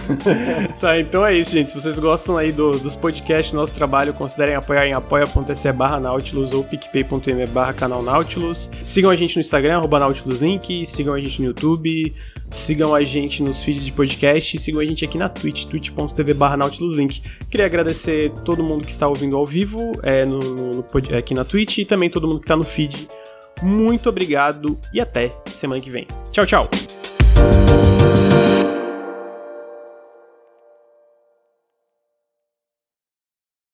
[0.80, 1.70] tá, então é isso, gente.
[1.70, 6.00] Se vocês gostam aí do, dos podcasts do nosso trabalho, considerem apoiar em apoia.se barra
[6.00, 8.70] Nautilus ou picpay.me barra canal Nautilus.
[8.82, 12.14] Sigam a gente no Instagram, arroba Nautilus Link, sigam a gente no YouTube,
[12.54, 16.34] sigam a gente nos feeds de podcast e sigam a gente aqui na Twitch, twitch.tv
[16.34, 16.56] barra.
[17.50, 20.86] Queria agradecer todo mundo que está ouvindo ao vivo é, no, no,
[21.16, 23.08] aqui na Twitch e também todo mundo que está no feed.
[23.62, 26.06] Muito obrigado e até semana que vem.
[26.30, 26.68] Tchau, tchau!